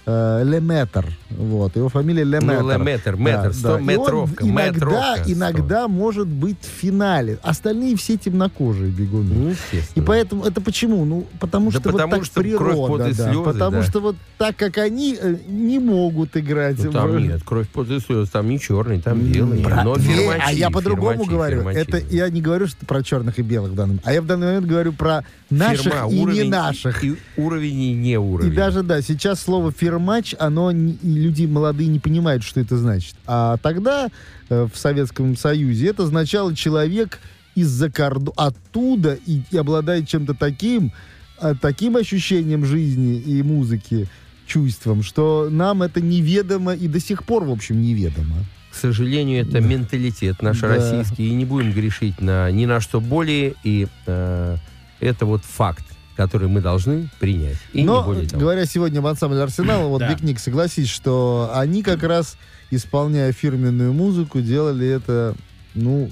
Леметр. 0.06 1.06
Вот, 1.30 1.74
его 1.76 1.88
фамилия 1.88 2.22
Леметр. 2.24 2.62
Ну, 2.62 2.70
Леметр, 2.72 3.16
Да, 3.16 3.22
метр, 3.22 3.48
да. 3.48 3.52
100 3.52 3.68
И 3.68 3.72
он 3.80 3.86
метровка, 3.86 4.44
иногда, 4.44 4.70
метровка. 4.72 5.22
100. 5.24 5.32
иногда 5.32 5.88
может 5.88 6.26
быть 6.28 6.58
в 6.60 6.80
финале. 6.80 7.38
Остальные 7.42 7.96
все 7.96 8.16
темнокожие 8.16 8.90
бегуны. 8.90 9.34
Ну, 9.34 9.48
И 9.48 9.52
естественно. 9.52 10.06
поэтому 10.06 10.44
это 10.44 10.60
почему? 10.60 11.04
Ну, 11.04 11.26
потому 11.40 11.70
Да 11.72 11.80
что 11.80 11.90
потому 11.90 12.10
вот 12.12 12.16
так 12.18 12.24
что 12.24 12.40
природа, 12.40 12.64
кровь, 12.64 12.76
пот 12.88 13.00
и 13.00 13.12
да. 13.14 13.24
слезы, 13.24 13.42
потому 13.44 13.76
да. 13.78 13.82
что 13.82 14.00
вот 14.00 14.16
так 14.38 14.56
как 14.56 14.78
они 14.78 15.18
э, 15.20 15.36
не 15.48 15.78
могут 15.80 16.36
играть. 16.36 16.82
Ну, 16.82 16.92
там 16.92 17.18
нет, 17.18 17.42
кровь 17.44 17.68
пот 17.68 17.90
и 17.90 17.98
слез, 17.98 18.30
там 18.30 18.48
не 18.48 18.60
черный, 18.60 19.00
там 19.00 19.18
белый. 19.20 19.60
Бра- 19.62 19.82
Но 19.82 19.96
Не, 19.96 20.02
фермачи, 20.04 20.42
а 20.46 20.52
я 20.52 20.70
по-другому 20.70 21.24
говорю. 21.24 21.58
фермачи. 21.58 21.78
Это 21.78 21.98
я 22.10 22.28
не 22.30 22.40
говорю 22.40 22.68
что 22.68 22.86
про 22.86 23.02
черных 23.02 23.38
и 23.38 23.42
белых 23.42 23.72
в 23.72 23.74
данном. 23.74 24.00
А 24.04 24.12
я 24.12 24.22
в 24.22 24.26
данный 24.26 24.46
момент 24.46 24.66
говорю 24.66 24.92
про 24.92 25.24
наших 25.50 25.92
Фирма, 25.92 26.08
и 26.10 26.14
не 26.14 26.22
уровень 26.22 26.50
наших. 26.50 27.04
И 27.04 27.16
уровень 27.36 27.80
и 27.80 27.92
не 27.94 28.12
И 28.12 28.16
уровень. 28.16 28.54
даже, 28.54 28.82
да, 28.82 29.02
сейчас 29.02 29.40
слово 29.40 29.72
фермач, 29.96 30.34
оно, 30.38 30.70
не- 30.72 30.98
люди 31.02 31.46
молодые 31.46 31.88
не 31.88 31.98
понимают, 31.98 32.42
что 32.44 32.60
это 32.60 32.76
значит. 32.76 33.14
А 33.26 33.56
тогда, 33.58 34.08
э, 34.48 34.66
в 34.72 34.76
Советском 34.78 35.36
Союзе, 35.36 35.88
это 35.88 36.04
означало 36.04 36.54
человек 36.54 37.18
из-за 37.54 37.90
кордона, 37.90 38.32
оттуда 38.36 39.18
и, 39.26 39.40
и 39.50 39.56
обладает 39.56 40.06
чем-то 40.08 40.34
таким, 40.34 40.92
э, 41.40 41.54
таким 41.60 41.96
ощущением 41.96 42.64
жизни 42.66 43.18
и 43.18 43.42
музыки, 43.42 44.08
чувством, 44.46 45.02
что 45.02 45.48
нам 45.50 45.82
это 45.82 46.00
неведомо 46.00 46.74
и 46.74 46.86
до 46.88 47.00
сих 47.00 47.24
пор, 47.24 47.44
в 47.44 47.50
общем, 47.50 47.80
неведомо. 47.82 48.36
К 48.70 48.76
сожалению, 48.76 49.40
это 49.42 49.60
менталитет 49.60 50.42
наш 50.42 50.60
Да. 50.60 50.68
российский, 50.68 51.28
и 51.28 51.34
не 51.34 51.44
будем 51.46 51.72
грешить 51.72 52.20
на 52.20 52.50
ни 52.50 52.66
на 52.66 52.80
что 52.80 53.00
более, 53.00 53.54
и 53.64 53.88
э, 54.06 54.56
это 55.00 55.24
вот 55.26 55.44
факт, 55.44 55.84
который 56.16 56.48
мы 56.48 56.60
должны 56.60 57.08
принять. 57.18 57.58
И 57.72 57.84
Но, 57.84 58.00
не 58.00 58.04
более 58.06 58.28
того. 58.28 58.40
говоря 58.40 58.66
сегодня 58.66 59.00
об 59.00 59.06
ансамбле 59.06 59.42
Арсенала, 59.42 59.86
вот 59.88 59.98
Да. 60.00 60.08
Бикник, 60.12 60.38
согласись, 60.40 60.88
что 60.88 61.50
они 61.54 61.82
как 61.82 62.02
раз, 62.02 62.36
исполняя 62.70 63.32
фирменную 63.32 63.92
музыку, 63.92 64.40
делали 64.40 64.86
это, 64.88 65.34
ну, 65.74 66.10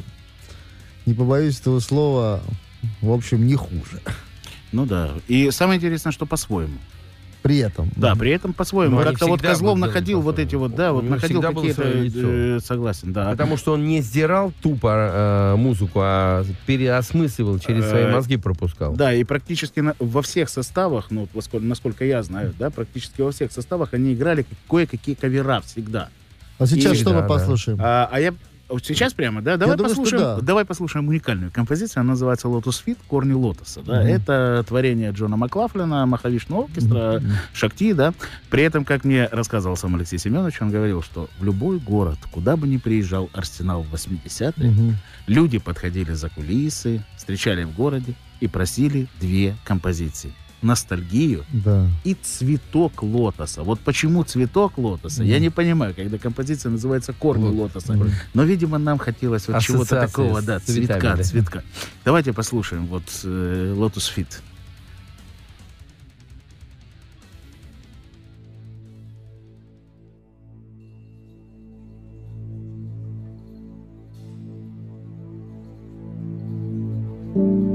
не 1.06 1.14
побоюсь 1.14 1.58
этого 1.60 1.80
слова, 1.80 2.42
в 3.00 3.10
общем, 3.10 3.46
не 3.46 3.54
хуже. 3.56 4.00
Ну 4.72 4.86
да. 4.86 5.10
И 5.28 5.50
самое 5.50 5.78
интересное, 5.78 6.12
что 6.12 6.26
по-своему. 6.26 6.78
При 7.44 7.58
этом. 7.58 7.90
Да, 7.94 8.14
при 8.14 8.30
этом 8.30 8.54
по-своему. 8.54 8.96
Ну, 8.96 9.04
Как-то 9.04 9.26
вот 9.26 9.42
Козлов 9.42 9.78
находил 9.78 10.22
вот 10.22 10.38
эти 10.38 10.54
вот, 10.54 10.74
да, 10.74 10.94
вот 10.94 11.04
находил 11.04 11.42
какие-то... 11.42 11.82
э, 11.84 12.58
согласен, 12.64 13.12
да. 13.12 13.32
Потому 13.32 13.58
что 13.58 13.74
он 13.74 13.84
не 13.84 14.00
сдирал 14.00 14.50
тупо 14.62 15.52
э, 15.52 15.56
музыку, 15.56 16.00
а 16.02 16.42
переосмысливал, 16.64 17.58
через 17.58 17.86
свои 17.86 18.04
Э, 18.04 18.12
мозги 18.12 18.38
пропускал. 18.38 18.94
Да, 18.94 19.12
и 19.12 19.24
практически 19.24 19.84
во 19.98 20.22
всех 20.22 20.48
составах, 20.48 21.10
ну, 21.10 21.28
насколько 21.52 22.06
я 22.06 22.22
знаю, 22.22 22.54
да, 22.58 22.70
практически 22.70 23.20
во 23.20 23.30
всех 23.30 23.52
составах 23.52 23.92
они 23.92 24.14
играли 24.14 24.46
кое-какие 24.70 25.14
кавера 25.14 25.60
всегда. 25.60 26.08
А 26.58 26.66
сейчас 26.66 26.96
что 26.96 27.12
мы 27.12 27.26
послушаем? 27.26 27.78
А, 27.78 28.08
а 28.10 28.20
я 28.20 28.32
вот 28.68 28.84
сейчас 28.84 29.12
прямо, 29.12 29.42
да, 29.42 29.56
давай 29.56 29.76
думаю, 29.76 29.94
что 29.94 30.02
послушаем, 30.02 30.36
да. 30.36 30.40
давай 30.42 30.64
послушаем 30.64 31.08
уникальную 31.08 31.50
композицию, 31.52 32.00
она 32.00 32.10
называется 32.10 32.48
Lotus 32.48 32.82
Fit, 32.84 32.98
корни 33.06 33.32
лотоса, 33.32 33.82
да, 33.82 34.00
Мгм. 34.00 34.06
это 34.08 34.64
творение 34.66 35.10
Джона 35.12 35.36
Маклафлина, 35.36 36.06
Махавишного 36.06 36.64
оркестра, 36.64 37.22
Шакти, 37.52 37.92
да. 37.92 38.14
При 38.50 38.62
этом, 38.62 38.84
как 38.84 39.04
мне 39.04 39.28
рассказывал 39.30 39.76
сам 39.76 39.94
Алексей 39.96 40.18
Семенович, 40.18 40.60
он 40.62 40.70
говорил, 40.70 41.02
что 41.02 41.28
в 41.38 41.44
любой 41.44 41.78
город, 41.78 42.18
куда 42.32 42.56
бы 42.56 42.66
ни 42.66 42.78
приезжал 42.78 43.28
Арсенал 43.32 43.82
в 43.82 43.92
80-е, 43.94 44.70
Мгм. 44.70 44.96
люди 45.26 45.58
подходили 45.58 46.12
за 46.12 46.28
кулисы, 46.30 47.04
встречали 47.16 47.64
в 47.64 47.74
городе 47.74 48.14
и 48.40 48.48
просили 48.48 49.08
две 49.20 49.56
композиции. 49.64 50.32
Ностальгию 50.64 51.44
Да. 51.52 51.86
и 52.04 52.14
цветок 52.14 53.02
лотоса. 53.02 53.62
Вот 53.62 53.80
почему 53.80 54.24
цветок 54.24 54.78
лотоса, 54.78 55.22
я 55.22 55.38
не 55.38 55.50
понимаю, 55.50 55.94
когда 55.94 56.18
композиция 56.18 56.70
называется 56.70 57.12
корни 57.12 57.48
лотоса. 57.48 57.92
Мгм. 57.92 58.10
Но, 58.32 58.42
видимо, 58.42 58.78
нам 58.78 58.98
хотелось 58.98 59.46
вот 59.46 59.60
чего-то 59.62 60.00
такого, 60.00 60.42
да, 60.42 60.58
цветами, 60.58 60.86
цветка, 60.86 61.16
да. 61.16 61.22
цветка. 61.22 61.64
Давайте 62.04 62.32
послушаем 62.32 62.86
вот 62.86 63.04
э, 63.24 63.74
Lotus 63.76 64.10
Fit. 64.14 64.40
Thank 77.34 77.73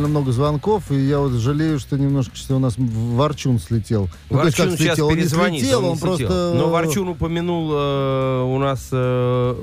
Довольно 0.00 0.08
много 0.20 0.32
звонков, 0.32 0.90
и 0.90 0.96
я 0.96 1.18
вот 1.18 1.32
жалею, 1.32 1.78
что 1.78 1.98
немножко 1.98 2.34
что 2.36 2.56
у 2.56 2.58
нас 2.58 2.76
Ворчун 2.78 3.58
слетел. 3.58 4.08
Ну, 4.30 4.44
есть 4.44 4.58
Ворчун 4.58 4.70
как 4.70 4.78
сейчас 4.78 4.96
слетел? 4.96 5.06
Он 5.06 5.14
не 5.14 5.20
перезвонит. 5.20 5.60
слетел, 5.60 5.82
не 5.82 5.88
он 5.88 5.96
слетел. 5.96 6.16
просто... 6.16 6.54
Но 6.54 6.68
Ворчун 6.70 7.08
упомянул 7.08 7.70
э, 7.72 8.42
у 8.44 8.58
нас... 8.58 8.88
э, 8.92 9.54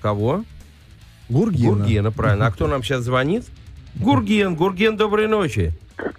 кого? 0.00 0.44
Гургена. 1.28 1.70
Гургена, 1.70 2.12
правильно. 2.12 2.46
А 2.46 2.50
кто 2.50 2.66
нам 2.66 2.82
сейчас 2.82 3.02
звонит? 3.02 3.44
Гурген. 3.96 4.56
Гурген, 4.56 4.96
доброй 4.96 5.28
ночи. 5.28 5.72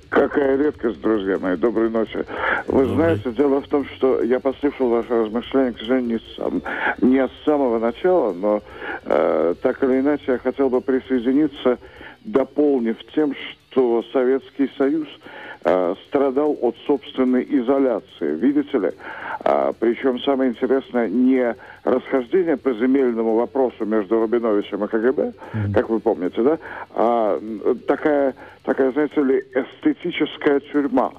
Какая 0.10 0.58
редкость, 0.58 1.02
друзья 1.02 1.38
мои. 1.38 1.58
Доброй 1.58 1.90
ночи. 1.90 2.26
Вы 2.68 2.86
знаете, 2.86 3.32
дело 3.32 3.62
в 3.62 3.68
том, 3.68 3.86
что 3.98 4.24
я 4.24 4.40
послушал 4.40 4.90
ваше 4.90 5.10
размышление, 5.10 5.74
к 5.74 5.80
сожалению, 5.80 6.20
не, 6.20 6.36
сам, 6.36 6.62
не 7.02 7.28
с 7.28 7.32
самого 7.44 7.80
начала, 7.80 8.32
но 8.32 8.64
э, 9.04 9.56
так 9.62 9.84
или 9.84 10.00
иначе 10.00 10.24
я 10.28 10.38
хотел 10.38 10.70
бы 10.70 10.80
присоединиться, 10.80 11.78
дополнив 12.24 12.96
тем, 13.14 13.34
что 13.76 14.04
Советский 14.14 14.72
Союз 14.78 15.08
э, 15.66 15.96
страдал 16.08 16.58
от 16.62 16.78
собственной 16.88 17.44
изоляции. 17.44 18.36
Видите 18.36 18.80
ли? 18.80 18.92
А, 19.44 19.74
причем 19.78 20.18
самое 20.22 20.52
интересное 20.52 21.10
не 21.10 21.54
расхождение 21.84 22.56
по 22.56 22.72
земельному 22.74 23.36
вопросу 23.36 23.86
между 23.86 24.22
Рубиновичем 24.22 24.86
и 24.86 24.88
КГБ, 24.88 25.34
как 25.74 25.90
вы 25.90 26.00
помните, 26.00 26.42
да, 26.42 26.58
а 26.92 27.40
такая, 27.86 28.34
такая, 28.64 28.92
знаете 28.94 29.22
ли, 29.22 29.44
эстетическая 29.54 30.62
тюрьма. 30.62 31.12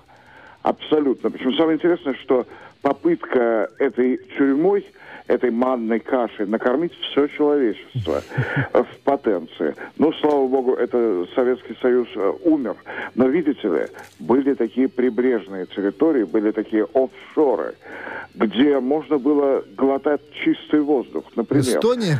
Абсолютно. 0.66 1.30
Причем 1.30 1.54
самое 1.54 1.76
интересное, 1.76 2.14
что 2.14 2.44
попытка 2.82 3.70
этой 3.78 4.18
тюрьмой, 4.36 4.84
этой 5.28 5.52
манной 5.52 6.00
кашей 6.00 6.44
накормить 6.44 6.92
все 6.94 7.28
человечество 7.28 8.20
в 8.72 8.86
потенции. 9.04 9.76
Ну, 9.96 10.12
слава 10.14 10.48
богу, 10.48 10.74
это 10.74 11.24
Советский 11.36 11.76
Союз 11.80 12.08
э, 12.16 12.32
умер. 12.42 12.74
Но, 13.14 13.28
видите 13.28 13.68
ли, 13.68 13.86
были 14.18 14.54
такие 14.54 14.88
прибрежные 14.88 15.66
территории, 15.66 16.24
были 16.24 16.50
такие 16.50 16.84
офшоры, 16.94 17.76
где 18.34 18.80
можно 18.80 19.18
было 19.18 19.62
глотать 19.76 20.20
чистый 20.42 20.80
воздух, 20.80 21.26
например. 21.36 21.78
Эстония? 21.78 22.18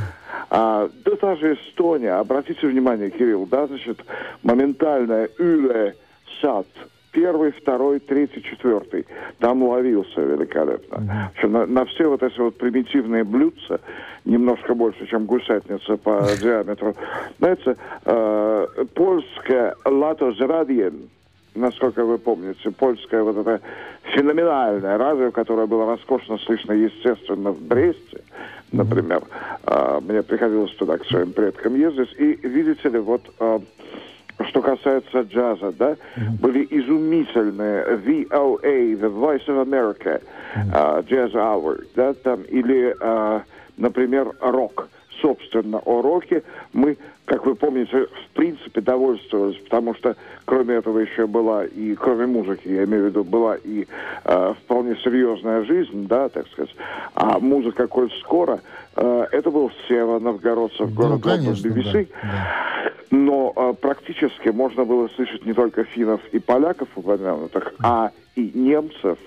А, 0.51 0.89
да 1.05 1.17
та 1.17 1.35
же 1.35 1.55
Эстония, 1.55 2.13
обратите 2.13 2.65
внимание, 2.69 3.11
Кирилл, 3.11 3.45
да, 3.47 3.67
значит, 3.67 3.99
моментальная 4.45 5.31
Юле 5.37 5.97
сад, 6.41 6.69
первый, 7.17 7.51
второй, 7.53 7.99
третий, 7.99 8.43
четвертый, 8.43 9.07
там 9.39 9.63
ловился 9.63 10.21
великолепно. 10.21 11.31
Общем, 11.35 11.53
на, 11.53 11.65
на 11.65 11.87
все 11.87 12.09
вот 12.09 12.23
эти 12.23 12.39
вот 12.39 12.59
примитивные 12.59 13.25
блюдца, 13.25 13.81
немножко 14.27 14.75
больше, 14.75 15.07
чем 15.07 15.25
гусятница 15.25 15.97
по 15.97 16.37
диаметру, 16.41 16.95
знаете, 17.39 17.77
э, 18.05 18.67
польская 18.95 19.75
«Лато 19.87 20.33
Зрадиен», 20.33 21.09
насколько 21.55 22.05
вы 22.05 22.19
помните, 22.19 22.71
польское 22.71 23.23
вот 23.23 23.39
это 23.39 23.63
феноменальное 24.15 24.99
радио, 24.99 25.31
которое 25.31 25.67
было 25.67 25.87
роскошно 25.87 26.37
слышно, 26.37 26.73
естественно, 26.73 27.51
в 27.53 27.63
Бресте, 27.63 28.21
например. 28.73 29.23
А, 29.65 30.03
Мне 30.03 30.23
приходилось 30.23 30.75
туда 30.75 30.99
к 30.99 31.07
своим 31.07 31.33
предкам 31.33 31.77
ездить. 31.77 32.15
И 32.19 32.35
видите 32.47 32.91
ли, 32.91 32.99
вот 32.99 33.23
а, 33.39 33.59
что 34.45 34.61
касается 34.63 35.21
джаза, 35.23 35.73
да, 35.73 35.97
были 36.41 36.67
изумительные 36.71 37.85
VOA, 38.05 39.01
The 39.01 39.11
Voice 39.13 39.47
of 39.47 39.65
America, 39.65 40.23
а, 40.73 41.01
Jazz 41.03 41.33
Hour, 41.33 41.85
да, 41.95 42.15
там, 42.15 42.43
или, 42.43 42.95
а, 43.01 43.43
например, 43.77 44.33
рок. 44.41 44.89
Собственно, 45.23 45.79
о 45.79 46.03
роке 46.03 46.43
мы, 46.75 46.99
как 47.25 47.47
вы 47.47 47.55
помните, 47.55 48.07
в 48.07 48.35
принципе 48.35 48.83
довольствовались, 48.83 49.57
потому 49.65 49.95
что 49.95 50.15
кроме 50.45 50.75
этого 50.75 50.99
еще 50.99 51.27
была 51.27 51.65
и, 51.65 51.95
кроме 51.95 52.27
музыки, 52.27 52.69
я 52.69 52.85
имею 52.85 53.05
в 53.05 53.07
виду, 53.07 53.25
была 53.25 53.57
и 53.57 53.87
э, 54.25 54.55
вполне 54.63 54.95
серьезная 54.97 55.65
жизнь, 55.65 56.07
да, 56.07 56.29
так 56.29 56.47
сказать. 56.49 56.75
А 57.15 57.39
музыка, 57.39 57.87
коль 57.87 58.13
скоро, 58.21 58.61
э, 58.95 59.27
это 59.33 59.51
был 59.51 59.73
Сева 59.89 60.19
Новгородцев, 60.19 60.91
Да, 60.91 60.95
город 60.95 61.25
Лондон, 61.25 61.45
конечно, 61.45 61.67
BBC. 61.67 62.09
да, 62.23 62.29
да. 62.29 62.76
Но 63.11 63.53
э, 63.55 63.75
практически 63.81 64.49
можно 64.49 64.85
было 64.85 65.09
слышать 65.09 65.45
не 65.47 65.53
только 65.53 65.85
финнов 65.85 66.21
и 66.33 66.39
поляков 66.39 66.89
упомянутых, 66.97 67.75
а 67.83 68.11
и 68.35 68.51
немцев 68.55 69.19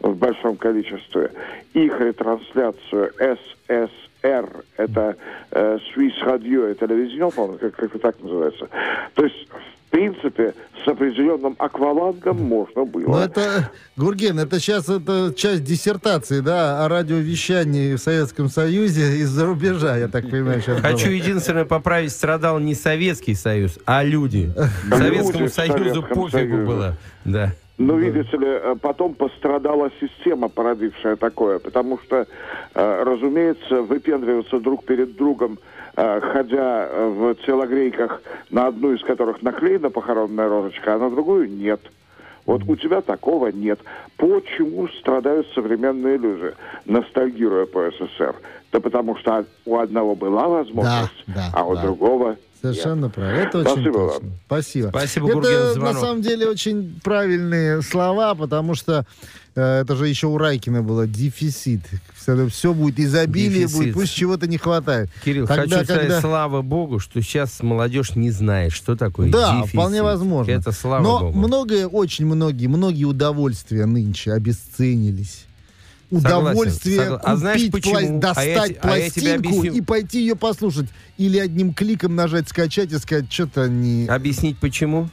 в 0.00 0.16
большом 0.16 0.56
количестве. 0.56 1.30
Их 1.72 2.00
ретрансляцию 2.00 3.12
ССР, 3.18 4.64
это 4.76 5.16
э, 5.50 5.78
Swiss 5.94 6.14
Radio 6.24 6.70
и 6.70 6.74
телевизион, 6.74 7.32
по-моему, 7.32 7.58
как, 7.58 7.82
это 7.82 7.98
так 7.98 8.20
называется. 8.20 8.68
То 9.14 9.24
есть, 9.24 9.48
принципе, 9.94 10.54
с 10.84 10.88
определенным 10.88 11.54
аквалангом 11.58 12.42
можно 12.42 12.84
было. 12.84 13.06
Ну, 13.06 13.18
это, 13.18 13.70
Гурген, 13.96 14.40
это 14.40 14.58
сейчас 14.58 14.88
это 14.88 15.32
часть 15.36 15.62
диссертации, 15.62 16.40
да, 16.40 16.84
о 16.84 16.88
радиовещании 16.88 17.94
в 17.94 17.98
Советском 17.98 18.48
Союзе 18.48 19.18
из-за 19.18 19.46
рубежа, 19.46 19.96
я 19.96 20.08
так 20.08 20.28
понимаю, 20.28 20.60
сейчас 20.60 20.80
Хочу 20.80 21.06
было. 21.06 21.14
единственное 21.14 21.64
поправить, 21.64 22.10
страдал 22.10 22.58
не 22.58 22.74
Советский 22.74 23.34
Союз, 23.34 23.78
а 23.86 24.02
люди. 24.02 24.50
Советскому 24.90 25.44
Люди 25.44 25.52
Союзу 25.52 25.78
Советском 25.78 26.02
пофигу 26.08 26.30
Союзе. 26.30 26.56
было. 26.64 26.96
Да. 27.24 27.52
Ну, 27.78 27.96
видите 27.96 28.36
ли, 28.36 28.46
э, 28.46 28.76
потом 28.80 29.14
пострадала 29.14 29.90
система, 30.00 30.48
породившая 30.48 31.16
такое, 31.16 31.58
потому 31.60 31.98
что, 32.04 32.26
э, 32.74 33.02
разумеется, 33.04 33.82
выпендриваться 33.82 34.58
друг 34.58 34.84
перед 34.84 35.16
другом, 35.16 35.58
ходя 35.96 36.88
э, 36.90 37.08
в 37.08 37.34
телогрейках, 37.46 38.20
на 38.50 38.68
одну 38.68 38.92
из 38.92 39.02
которых 39.02 39.42
наклеена 39.42 39.90
похоронная 39.90 40.48
розочка, 40.48 40.94
а 40.94 40.98
на 40.98 41.10
другую 41.10 41.50
нет. 41.50 41.80
Вот 42.46 42.62
у 42.68 42.76
тебя 42.76 43.00
такого 43.00 43.48
нет. 43.48 43.80
Почему 44.16 44.88
страдают 44.88 45.46
современные 45.54 46.18
люди, 46.18 46.54
ностальгируя 46.84 47.66
по 47.66 47.90
СССР? 47.90 48.34
Да 48.70 48.80
потому 48.80 49.16
что 49.16 49.46
у 49.64 49.78
одного 49.78 50.14
была 50.14 50.48
возможность, 50.48 51.24
Да, 51.26 51.34
да, 51.34 51.50
а 51.54 51.64
у 51.64 51.74
да. 51.74 51.82
другого 51.82 52.36
Совершенно 52.60 53.10
правильно. 53.10 53.40
Это 53.42 53.58
очень 53.58 53.70
Спасибо 53.70 53.92
точно. 53.92 54.28
вам. 54.28 54.32
Спасибо. 54.46 54.88
Спасибо, 54.88 55.26
это 55.26 55.34
Гурген, 55.34 55.78
на 55.80 55.92
самом 55.92 56.22
деле 56.22 56.48
очень 56.48 56.98
правильные 57.04 57.82
слова, 57.82 58.34
потому 58.34 58.74
что 58.74 59.00
э, 59.00 59.04
это 59.60 59.94
же 59.96 60.08
еще 60.08 60.26
у 60.26 60.36
Райкина 60.38 60.82
было 60.82 61.06
дефицит. 61.06 61.80
Все 62.50 62.74
будет 62.74 62.98
изобилие, 62.98 63.60
Дефицит. 63.66 63.76
будет, 63.76 63.94
пусть 63.94 64.14
чего-то 64.14 64.46
не 64.46 64.58
хватает. 64.58 65.10
Кирилл, 65.24 65.46
Тогда, 65.46 65.62
хочу 65.62 65.84
сказать, 65.84 66.00
когда- 66.02 66.20
слава 66.20 66.62
богу, 66.62 66.98
что 66.98 67.20
сейчас 67.22 67.62
молодежь 67.62 68.16
не 68.16 68.30
знает, 68.30 68.72
что 68.72 68.96
такое 68.96 69.30
Да, 69.30 69.52
дефицит. 69.58 69.70
вполне 69.74 70.02
возможно. 70.02 70.50
Это 70.50 70.72
слава 70.72 71.02
Но 71.02 71.20
богу. 71.20 71.38
многое, 71.38 71.86
очень 71.86 72.26
многие, 72.26 72.66
многие 72.66 73.04
удовольствия 73.04 73.86
нынче 73.86 74.32
обесценились. 74.32 75.44
Согласен, 76.10 76.38
Удовольствие 76.38 76.98
согла- 77.00 77.20
а 77.24 77.36
знаешь 77.36 77.58
купить, 77.66 77.72
почему? 77.72 78.20
достать 78.20 78.46
А 78.46 78.50
я 78.50 78.68
те- 78.68 78.78
а 78.82 78.96
я 78.98 79.10
пластинку 79.10 79.62
и 79.64 79.80
пойти 79.80 80.20
ее 80.20 80.36
послушать. 80.36 80.86
Или 81.18 81.38
одним 81.38 81.74
кликом 81.74 82.14
нажать 82.14 82.48
скачать 82.48 82.92
и 82.92 82.98
сказать, 82.98 83.32
что-то 83.32 83.68
не... 83.68 84.06
Объяснить 84.06 84.58
почему? 84.58 85.10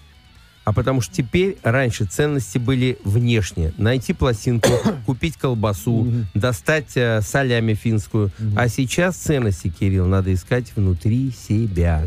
А 0.64 0.74
потому 0.74 1.01
что 1.01 1.16
теперь 1.16 1.57
раньше 1.64 2.05
ценности 2.05 2.59
были 2.59 2.99
внешние. 3.03 3.74
Найти 3.78 4.14
пластинку, 4.14 4.70
купить 5.07 5.36
колбасу, 5.36 6.07
достать 6.36 6.95
э, 6.95 7.22
солями 7.24 7.74
финскую. 7.74 8.32
А 8.55 8.68
сейчас 8.68 9.16
ценности, 9.16 9.70
Кирилл, 9.70 10.05
надо 10.05 10.32
искать 10.34 10.72
внутри 10.76 11.32
себя. 11.32 12.03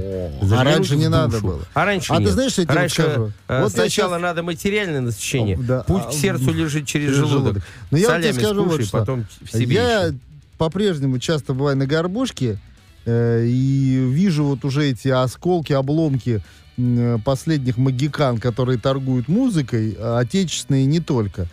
А 0.52 0.62
раньше 0.64 0.94
не 0.96 1.09
надо 1.09 1.40
было. 1.40 1.62
А 1.74 1.84
раньше 1.84 2.12
А 2.12 2.18
ты 2.18 2.22
нет. 2.24 2.32
знаешь, 2.32 2.52
что 2.52 2.61
я 2.62 2.66
тебе 2.68 2.76
раньше 2.76 3.02
расскажу? 3.02 3.32
э, 3.48 3.62
Вот 3.62 3.72
сначала 3.72 4.14
щас- 4.14 4.22
надо 4.22 4.42
материальное 4.44 5.00
насыщение. 5.00 5.57
О, 5.59 5.62
да, 5.62 5.82
Путь 5.82 6.02
а, 6.07 6.11
к 6.11 6.12
сердцу 6.14 6.50
лежит 6.55 6.86
через 6.86 7.07
через 7.07 7.16
желудок. 7.16 7.42
желудок. 7.42 7.62
Но 7.90 7.98
я 7.98 8.09
вот 8.11 8.16
тебе 8.22 8.32
Солями 8.32 8.44
скажу 8.44 8.62
вот 8.64 8.68
скушай, 8.74 8.86
что. 8.86 8.98
потом 8.98 9.26
в 9.42 9.50
себе 9.52 9.74
Я 9.74 10.09
ищи. 10.11 10.18
по-прежнему 10.59 11.18
часто 11.18 11.55
бываю 11.55 11.76
на 11.76 11.86
горбушке 11.86 12.59
э, 13.05 13.44
и 13.46 13.96
вижу 14.12 14.44
вот 14.44 14.64
уже 14.64 14.86
эти 14.90 15.09
осколки, 15.09 15.72
обломки 15.72 16.40
последних 17.24 17.76
магикан, 17.76 18.38
которые 18.38 18.78
торгуют 18.78 19.28
музыкой, 19.28 19.96
а 19.98 20.18
отечественные 20.18 20.84
и 20.84 20.86
не 20.86 21.00
только. 21.00 21.46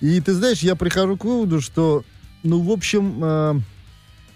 И 0.00 0.20
ты 0.20 0.34
знаешь, 0.34 0.60
я 0.60 0.76
прихожу 0.76 1.16
к 1.16 1.24
выводу, 1.24 1.60
что, 1.60 2.04
ну, 2.42 2.60
в 2.60 2.70
общем, 2.70 3.18
э, 3.22 3.60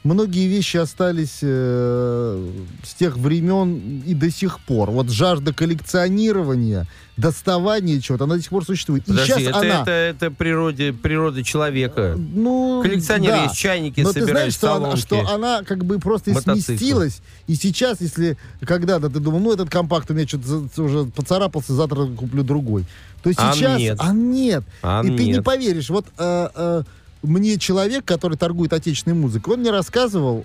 многие 0.04 0.46
вещи 0.48 0.76
остались 0.76 1.38
э, 1.42 2.50
с 2.84 2.94
тех 2.94 3.16
времен 3.16 4.02
и 4.06 4.14
до 4.14 4.30
сих 4.30 4.60
пор. 4.60 4.90
Вот 4.90 5.10
жажда 5.10 5.52
коллекционирования, 5.52 6.86
доставания 7.16 8.00
чего-то, 8.00 8.24
она 8.24 8.36
до 8.36 8.42
сих 8.42 8.50
пор 8.50 8.64
существует. 8.64 9.04
и 9.04 9.10
Подожди, 9.10 9.32
сейчас 9.32 9.42
это, 9.42 9.58
она... 9.58 9.82
это, 9.82 9.90
это 9.90 10.30
природе, 10.30 10.92
природа 10.92 11.42
человека. 11.44 12.16
Ну, 12.16 12.80
Коллекционеры 12.82 13.36
да. 13.36 13.44
есть, 13.44 13.56
чайники 13.56 14.00
Но 14.00 14.12
ты 14.12 14.20
собирают, 14.20 14.52
знаешь, 14.52 14.54
что 14.54 14.74
она, 14.74 14.96
что 14.96 15.20
она 15.28 15.62
как 15.62 15.84
бы 15.84 15.98
просто 15.98 16.30
Мотоциклы. 16.30 16.62
сместилась. 16.62 17.22
И 17.46 17.54
сейчас, 17.54 18.00
если 18.00 18.36
когда-то 18.64 19.08
ты 19.08 19.20
думал, 19.20 19.40
ну, 19.40 19.52
этот 19.52 19.70
компакт 19.70 20.10
у 20.10 20.14
меня 20.14 20.26
что-то 20.26 20.82
уже 20.82 21.04
поцарапался, 21.06 21.74
завтра 21.74 22.06
куплю 22.06 22.42
другой. 22.42 22.86
То 23.22 23.30
А 23.36 23.52
сейчас... 23.54 23.78
нет. 23.78 23.96
А 24.00 24.12
нет. 24.12 24.64
А 24.82 25.02
и 25.04 25.16
ты 25.16 25.24
не 25.24 25.32
нет. 25.34 25.44
поверишь. 25.44 25.90
Вот 25.90 26.06
э, 26.18 26.48
э, 26.54 26.82
мне 27.22 27.58
человек, 27.58 28.04
который 28.04 28.36
торгует 28.36 28.72
отечественной 28.72 29.16
музыкой, 29.16 29.54
он 29.54 29.60
мне 29.60 29.70
рассказывал, 29.70 30.44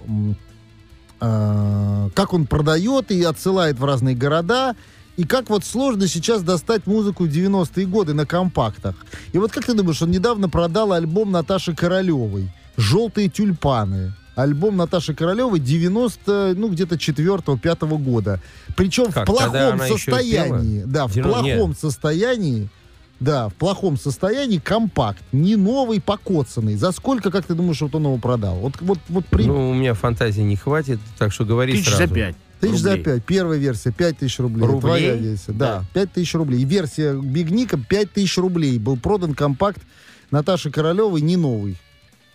э, 1.19 2.09
как 2.13 2.33
он 2.33 2.45
продает 2.47 3.11
и 3.11 3.23
отсылает 3.23 3.79
в 3.79 3.85
разные 3.85 4.15
города. 4.15 4.75
И 5.15 5.23
как 5.23 5.49
вот 5.49 5.65
сложно 5.65 6.07
сейчас 6.07 6.43
достать 6.43 6.85
музыку 6.85 7.23
в 7.25 7.27
90-е 7.27 7.87
годы 7.87 8.13
на 8.13 8.27
компактах. 8.27 8.95
И 9.33 9.39
вот 9.39 9.51
как 9.51 9.65
ты 9.65 9.73
думаешь, 9.73 10.01
он 10.01 10.11
недавно 10.11 10.47
продал 10.47 10.93
альбом 10.93 11.31
Наташи 11.31 11.75
Королевой 11.75 12.51
«Желтые 12.77 13.27
тюльпаны». 13.27 14.13
Альбом 14.35 14.77
Наташи 14.77 15.15
Королевой 15.15 15.59
90, 15.59 16.53
ну, 16.55 16.69
где-то 16.69 16.93
4-5 16.97 17.97
года. 17.97 18.39
Причем 18.75 19.11
Как, 19.11 19.23
в 19.27 19.31
плохом 19.31 19.79
состоянии. 19.87 20.83
Да, 20.85 21.07
в 21.07 21.13
Девяно- 21.13 21.29
плохом 21.41 21.75
состоянии. 21.75 22.69
Да, 23.19 23.49
в 23.49 23.55
плохом 23.55 23.97
состоянии 23.97 24.59
компакт. 24.59 25.23
Не 25.31 25.55
новый, 25.55 25.99
покоцанный. 25.99 26.75
За 26.75 26.91
сколько, 26.91 27.31
как 27.31 27.45
ты 27.45 27.55
думаешь, 27.55 27.81
вот 27.81 27.95
он 27.95 28.03
его 28.03 28.17
продал? 28.17 28.57
Вот, 28.57 28.73
вот, 28.81 28.99
вот 29.09 29.25
при... 29.25 29.43
Ну, 29.45 29.71
у 29.71 29.73
меня 29.73 29.93
фантазии 29.95 30.41
не 30.41 30.55
хватит, 30.55 30.99
так 31.17 31.31
что 31.31 31.43
говори 31.43 31.73
Тысяч 31.73 31.87
сразу. 31.89 32.07
за 32.07 32.13
пять. 32.13 32.35
Тысяч 32.59 32.79
за 32.79 32.89
рублей. 32.91 33.03
пять. 33.05 33.23
Первая 33.25 33.57
версия 33.59 33.91
5 33.91 34.17
тысяч 34.19 34.39
рублей. 34.39 34.65
Рублей? 34.67 34.79
Твоя 34.81 35.13
версия. 35.15 35.51
Да, 35.51 35.79
Да. 35.79 35.85
5 35.93 36.13
тысяч 36.13 36.33
рублей. 36.35 36.61
И 36.61 36.65
версия 36.65 37.13
Бигника 37.19 37.77
5 37.77 38.13
тысяч 38.13 38.37
рублей. 38.37 38.77
Был 38.79 38.97
продан 38.97 39.33
компакт 39.33 39.81
Наташи 40.31 40.69
Королевой 40.71 41.21
не 41.21 41.37
новый. 41.37 41.77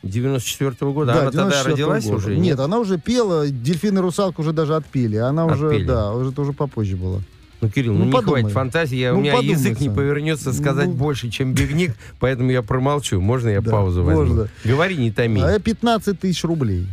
94 0.03 0.91
года. 0.93 1.13
Да, 1.13 1.21
она 1.21 1.31
тогда 1.31 1.51
94 1.51 1.73
родилась 1.75 2.05
года. 2.05 2.17
уже? 2.17 2.37
Нет, 2.37 2.59
она 2.59 2.79
уже 2.81 2.99
пела. 2.99 3.47
Дельфин 3.49 3.99
и 3.99 4.01
русалку 4.01 4.43
уже 4.43 4.53
даже 4.53 4.75
отпели. 4.75 5.17
Она 5.17 5.47
уже, 5.47 5.67
Отпели. 5.69 5.85
да, 5.85 6.13
уже 6.13 6.33
тоже 6.33 6.53
попозже 6.53 6.97
была. 6.97 7.21
Ну, 7.63 7.69
Кирилл, 7.71 7.93
ну, 7.95 8.01
Ну, 8.01 8.05
не 8.07 8.13
подумай. 8.13 8.41
хватит 8.43 8.55
фантазии. 8.55 8.97
Я, 8.97 9.13
Ну, 9.13 9.19
у 9.19 9.23
меня 9.23 9.35
подумай 9.35 9.55
язык 9.55 9.79
не 9.81 9.87
сам. 9.87 9.95
повернется 9.95 10.53
сказать 10.53 10.89
Ну. 10.89 10.95
больше, 10.95 11.31
чем 11.31 11.55
бигник, 11.55 11.95
поэтому 12.19 12.51
я 12.51 12.61
промолчу. 12.63 13.21
Можно 13.21 13.51
я 13.51 13.61
Да, 13.61 13.71
паузу 13.71 14.03
возьму? 14.03 14.25
можно. 14.25 14.49
Говори, 14.65 14.97
не 14.97 15.13
томи. 15.13 15.41
А 15.41 15.59
15 15.61 16.19
тысяч 16.19 16.43
рублей. 16.43 16.87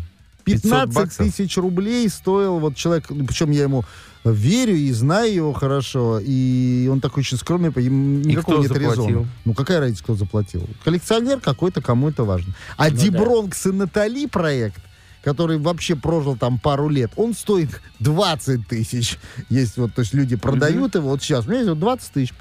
500 0.46 0.62
15 0.64 0.96
баксов? 0.96 1.26
тысяч 1.26 1.58
рублей 1.58 2.08
стоил 2.10 2.60
вот 2.60 2.76
человек, 2.76 3.06
ну, 3.10 3.26
причем 3.26 3.50
я 3.52 3.64
ему 3.64 3.84
верю 4.24 4.76
и 4.76 4.92
знаю 4.92 5.34
его 5.34 5.54
хорошо, 5.54 6.20
и 6.22 6.88
он 6.92 7.02
такой 7.02 7.22
очень 7.22 7.38
скромный, 7.38 7.70
никакого 7.70 8.58
кто 8.58 8.62
нет 8.64 8.68
заплатил? 8.74 9.08
резона. 9.08 9.28
Ну, 9.46 9.54
какая 9.54 9.80
разница, 9.80 10.04
кто 10.04 10.16
заплатил? 10.16 10.68
Коллекционер 10.84 11.40
какой-то, 11.40 11.82
кому 11.82 12.10
это 12.10 12.24
важно. 12.26 12.54
А 12.78 12.92
Дибронкс 12.92 13.66
и 13.68 13.72
Натали 13.72 14.26
проект, 14.28 14.82
который 15.24 15.58
вообще 15.58 15.96
прожил 15.96 16.36
там 16.38 16.60
пару 16.60 16.90
лет, 16.90 17.12
он 17.16 17.34
стоит 17.34 17.82
20 18.00 18.68
тысяч. 18.68 19.18
Есть 19.50 19.78
вот, 19.78 19.94
то 19.94 20.02
есть 20.02 20.14
люди 20.14 20.36
продают 20.36 20.96
его 20.96 21.10
вот 21.10 21.22
сейчас. 21.22 21.46
У 21.46 21.50
меня 21.50 21.60
есть 21.60 21.70
вот 21.70 21.80
20 21.80 22.12
тысяч. 22.12 22.34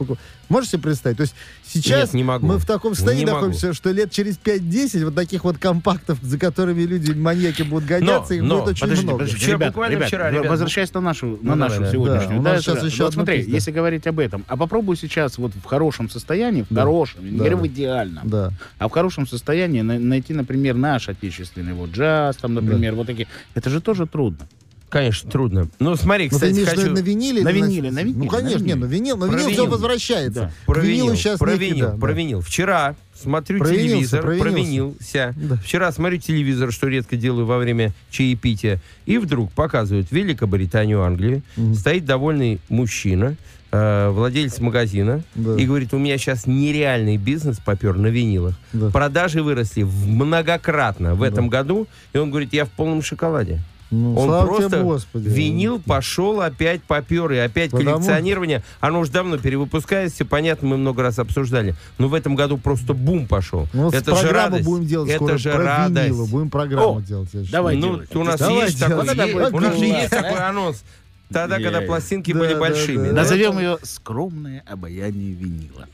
Можешь 0.48 0.70
себе 0.70 0.82
представить? 0.82 1.18
То 1.18 1.22
есть 1.22 1.34
сейчас 1.66 2.08
Нет, 2.08 2.14
не 2.14 2.24
могу. 2.24 2.46
мы 2.46 2.58
в 2.58 2.64
таком 2.64 2.94
состоянии 2.94 3.24
Не 3.24 3.26
могу. 3.30 3.46
находимся, 3.46 3.74
что 3.74 3.90
лет 3.90 4.10
через 4.10 4.38
5-10 4.38 5.04
вот 5.04 5.14
таких 5.14 5.44
вот 5.44 5.58
компактов, 5.58 6.18
за 6.22 6.38
которыми 6.38 6.82
люди, 6.82 7.12
маньяки 7.12 7.62
будут 7.62 7.86
гоняться, 7.86 8.32
их 8.34 8.42
но, 8.42 8.60
будет 8.60 8.68
очень 8.68 8.80
Подожди, 8.82 9.04
много. 9.04 9.18
подожди, 9.18 9.36
Вчера, 9.36 9.52
ребят, 9.56 9.68
буквально 9.68 9.94
ребят, 9.94 10.08
вчера, 10.08 10.30
ребят, 10.30 10.46
возвращаясь 10.48 10.94
на 10.94 11.00
нашу, 11.00 11.26
ну, 11.42 11.50
на 11.50 11.54
нашу 11.56 11.74
давай, 11.74 11.86
да. 11.86 11.92
сегодняшнюю. 11.92 12.42
Да, 12.42 12.50
у 12.50 12.54
нас 12.54 12.62
сейчас 12.62 12.76
это- 12.78 12.86
еще 12.86 13.04
вот 13.04 13.12
смотри, 13.14 13.38
песня. 13.38 13.52
если 13.54 13.70
говорить 13.72 14.06
об 14.06 14.18
этом, 14.20 14.44
а 14.48 14.56
попробуй 14.56 14.96
сейчас 14.96 15.36
вот 15.36 15.52
в 15.54 15.64
хорошем 15.64 16.08
состоянии, 16.08 16.62
в 16.62 16.66
Да. 16.70 16.82
хорошем, 16.82 17.24
не 17.24 17.32
Да. 17.32 17.36
говорю 17.38 17.58
в 17.58 17.66
идеальном, 17.66 18.28
Да. 18.28 18.52
а 18.78 18.88
в 18.88 18.92
хорошем 18.92 19.26
состоянии 19.26 19.82
на- 19.82 19.98
найти, 19.98 20.32
например, 20.32 20.76
наш 20.76 21.08
отечественный 21.10 21.74
вот 21.74 21.90
джаз, 21.90 22.36
там, 22.36 22.54
например, 22.54 22.67
вот 22.94 23.06
такие. 23.06 23.26
Это 23.54 23.70
же 23.70 23.80
тоже 23.80 24.06
трудно. 24.06 24.46
Конечно, 24.89 25.30
трудно. 25.30 25.68
Ну, 25.78 25.97
смотри, 25.97 26.24
Ну, 26.24 26.30
ты 26.30 26.34
кстати, 26.36 26.53
имеешь 26.53 26.68
в 26.68 26.72
виду 26.72 26.80
хочу... 26.82 26.95
на 26.95 26.99
виниле? 27.01 27.43
На 27.43 27.49
или 27.51 27.57
виниле, 27.62 27.91
на 27.91 27.99
виниле, 28.03 28.18
Ну, 28.24 28.26
конечно, 28.30 28.59
на 28.61 28.64
не, 28.64 28.74
на 28.74 28.84
винил. 28.86 29.16
На 29.18 29.24
винил 29.26 29.51
все 29.51 29.66
возвращается. 29.66 30.41
Да. 30.41 30.53
Про 30.66 30.80
К 30.80 30.84
винилу 30.84 31.07
винил, 31.09 31.16
сейчас 31.16 31.39
про 31.39 31.47
некогда, 31.53 31.64
винил, 31.66 31.91
да. 31.91 31.97
про 31.99 32.12
винил. 32.12 32.41
Вчера 32.41 32.97
смотрю 33.14 33.59
Провинился, 33.59 33.89
телевизор, 33.91 34.22
провинился. 34.22 34.51
провинился. 34.53 35.34
Да. 35.36 35.57
Вчера 35.57 35.93
смотрю 35.93 36.18
телевизор, 36.18 36.72
что 36.72 36.86
редко 36.89 37.16
делаю 37.16 37.45
во 37.47 37.59
время 37.59 37.93
чаепития, 38.11 38.80
и 39.07 39.18
вдруг 39.18 39.53
показывают 39.53 40.11
Великобританию, 40.11 41.03
Англию. 41.03 41.43
Мгм. 41.57 41.74
Стоит 41.74 42.05
довольный 42.07 42.61
мужчина, 42.70 43.36
э, 43.70 44.09
владелец 44.11 44.59
магазина, 44.61 45.22
Да. 45.34 45.57
и 45.57 45.66
говорит, 45.66 45.93
у 45.93 45.99
меня 45.99 46.16
сейчас 46.16 46.47
нереальный 46.47 47.18
бизнес 47.18 47.59
попер 47.59 47.97
на 47.99 48.07
винилах. 48.07 48.55
Да. 48.72 48.89
Продажи 48.89 49.43
выросли 49.43 49.82
многократно 49.82 51.14
в 51.14 51.22
этом 51.22 51.49
году, 51.51 51.86
и 52.14 52.18
он 52.18 52.30
говорит, 52.30 52.55
я 52.55 52.64
в 52.64 52.70
полном 52.70 53.03
шоколаде. 53.03 53.61
Ну, 53.91 54.14
Он 54.16 54.26
слава 54.28 54.47
просто 54.47 54.68
тебе, 54.70 54.82
Господи. 54.82 55.28
винил 55.28 55.80
пошел 55.80 56.43
опять 56.43 56.82
попер, 56.82 57.32
и 57.32 57.39
опять 57.39 57.70
Потому- 57.70 57.93
коллекционирование. 57.97 58.62
Оно 58.80 59.01
уже 59.01 59.11
давно 59.12 59.39
перевыпускается, 59.39 60.26
понятно, 60.26 60.68
мы 60.68 60.76
много 60.76 61.03
раз 61.03 61.18
обсуждали. 61.18 61.74
Но 61.97 62.09
в 62.09 62.14
этом 62.14 62.34
году 62.34 62.59
просто 62.59 62.93
бум 62.93 63.26
пошел. 63.26 63.66
Ну, 63.72 63.91
это 63.91 64.14
же 64.16 64.28
радость. 64.28 64.64
будем 64.64 64.84
делать 64.86 65.09
это 65.09 65.16
скоро 65.24 65.39
же 65.39 65.51
про 65.53 65.64
радость. 65.64 66.09
винилы. 66.09 66.26
Будем 66.26 66.51
программу 66.51 66.99
О, 66.99 67.01
делать. 67.01 67.30
давай 67.51 67.76
ну, 67.76 67.95
делать. 67.95 68.14
у 68.16 68.24
нас 68.24 68.39
Давай 68.39 68.55
есть 68.66 68.78
делать. 68.78 69.16
такой, 69.16 69.51
у 69.53 69.61
нас 69.61 69.78
же 69.78 69.84
есть 69.86 70.11
такой 70.11 70.39
анонс. 70.39 70.84
Тогда, 71.30 71.58
Я- 71.58 71.62
когда 71.70 71.80
пластинки 71.86 72.32
Да, 72.32 72.38
были 72.38 72.54
да, 72.54 72.58
большими. 72.60 73.08
да. 73.08 73.08
да? 73.10 73.12
Назовем 73.22 73.58
ее 73.58 73.78
«Скромное 73.82 74.62
обаяние 74.66 75.32
винила». 75.34 75.86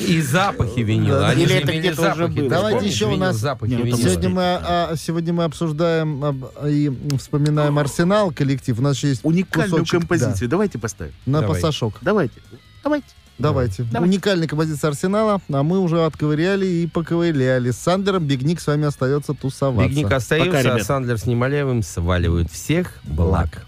И 0.00 0.20
запахи 0.20 0.80
винила. 0.80 1.32
Или 1.34 1.54
это 1.54 1.72
где-то 1.78 2.12
уже 2.12 2.26
было. 2.28 2.48
Давайте 2.48 2.86
еще 2.86 3.06
у 3.06 3.16
нас-? 3.16 3.38
Сегодня 3.40 4.28
мы, 4.30 4.42
а, 4.42 4.94
сегодня 4.96 5.32
мы 5.32 5.44
обсуждаем 5.44 6.24
об- 6.24 6.44
и 6.66 6.90
вспоминаем 7.18 7.78
Арсенал 7.78 8.32
коллектив. 8.32 8.78
У 8.78 8.82
нас 8.82 8.96
еще 8.96 9.08
есть 9.08 9.20
Уникальную 9.24 9.84
композицию. 9.86 10.48
Давайте 10.48 10.78
поставим. 10.78 11.12
на 11.26 11.42
пасашок. 11.42 11.94
Давайте. 12.02 12.34
Давайте. 12.82 13.06
Давайте. 13.38 13.82
Давай. 13.84 14.08
Уникальная 14.08 14.46
композиция 14.46 14.88
Арсенала, 14.88 15.40
а 15.52 15.62
мы 15.62 15.78
уже 15.80 16.04
отковыряли 16.04 16.66
и 16.66 16.86
поковыряли. 16.86 17.70
С 17.70 17.78
Сандером 17.78 18.24
Бигник 18.26 18.60
с 18.60 18.66
вами 18.66 18.86
остается 18.86 19.34
тусоваться. 19.34 19.88
Бигник 19.88 20.12
остается, 20.12 20.50
Пока, 20.50 20.58
а 20.58 20.74
ребят. 20.74 20.86
Сандлер 20.86 21.18
с 21.18 21.26
Немоляевым 21.26 21.82
сваливают. 21.82 22.50
Всех 22.52 22.94
благ. 23.04 23.66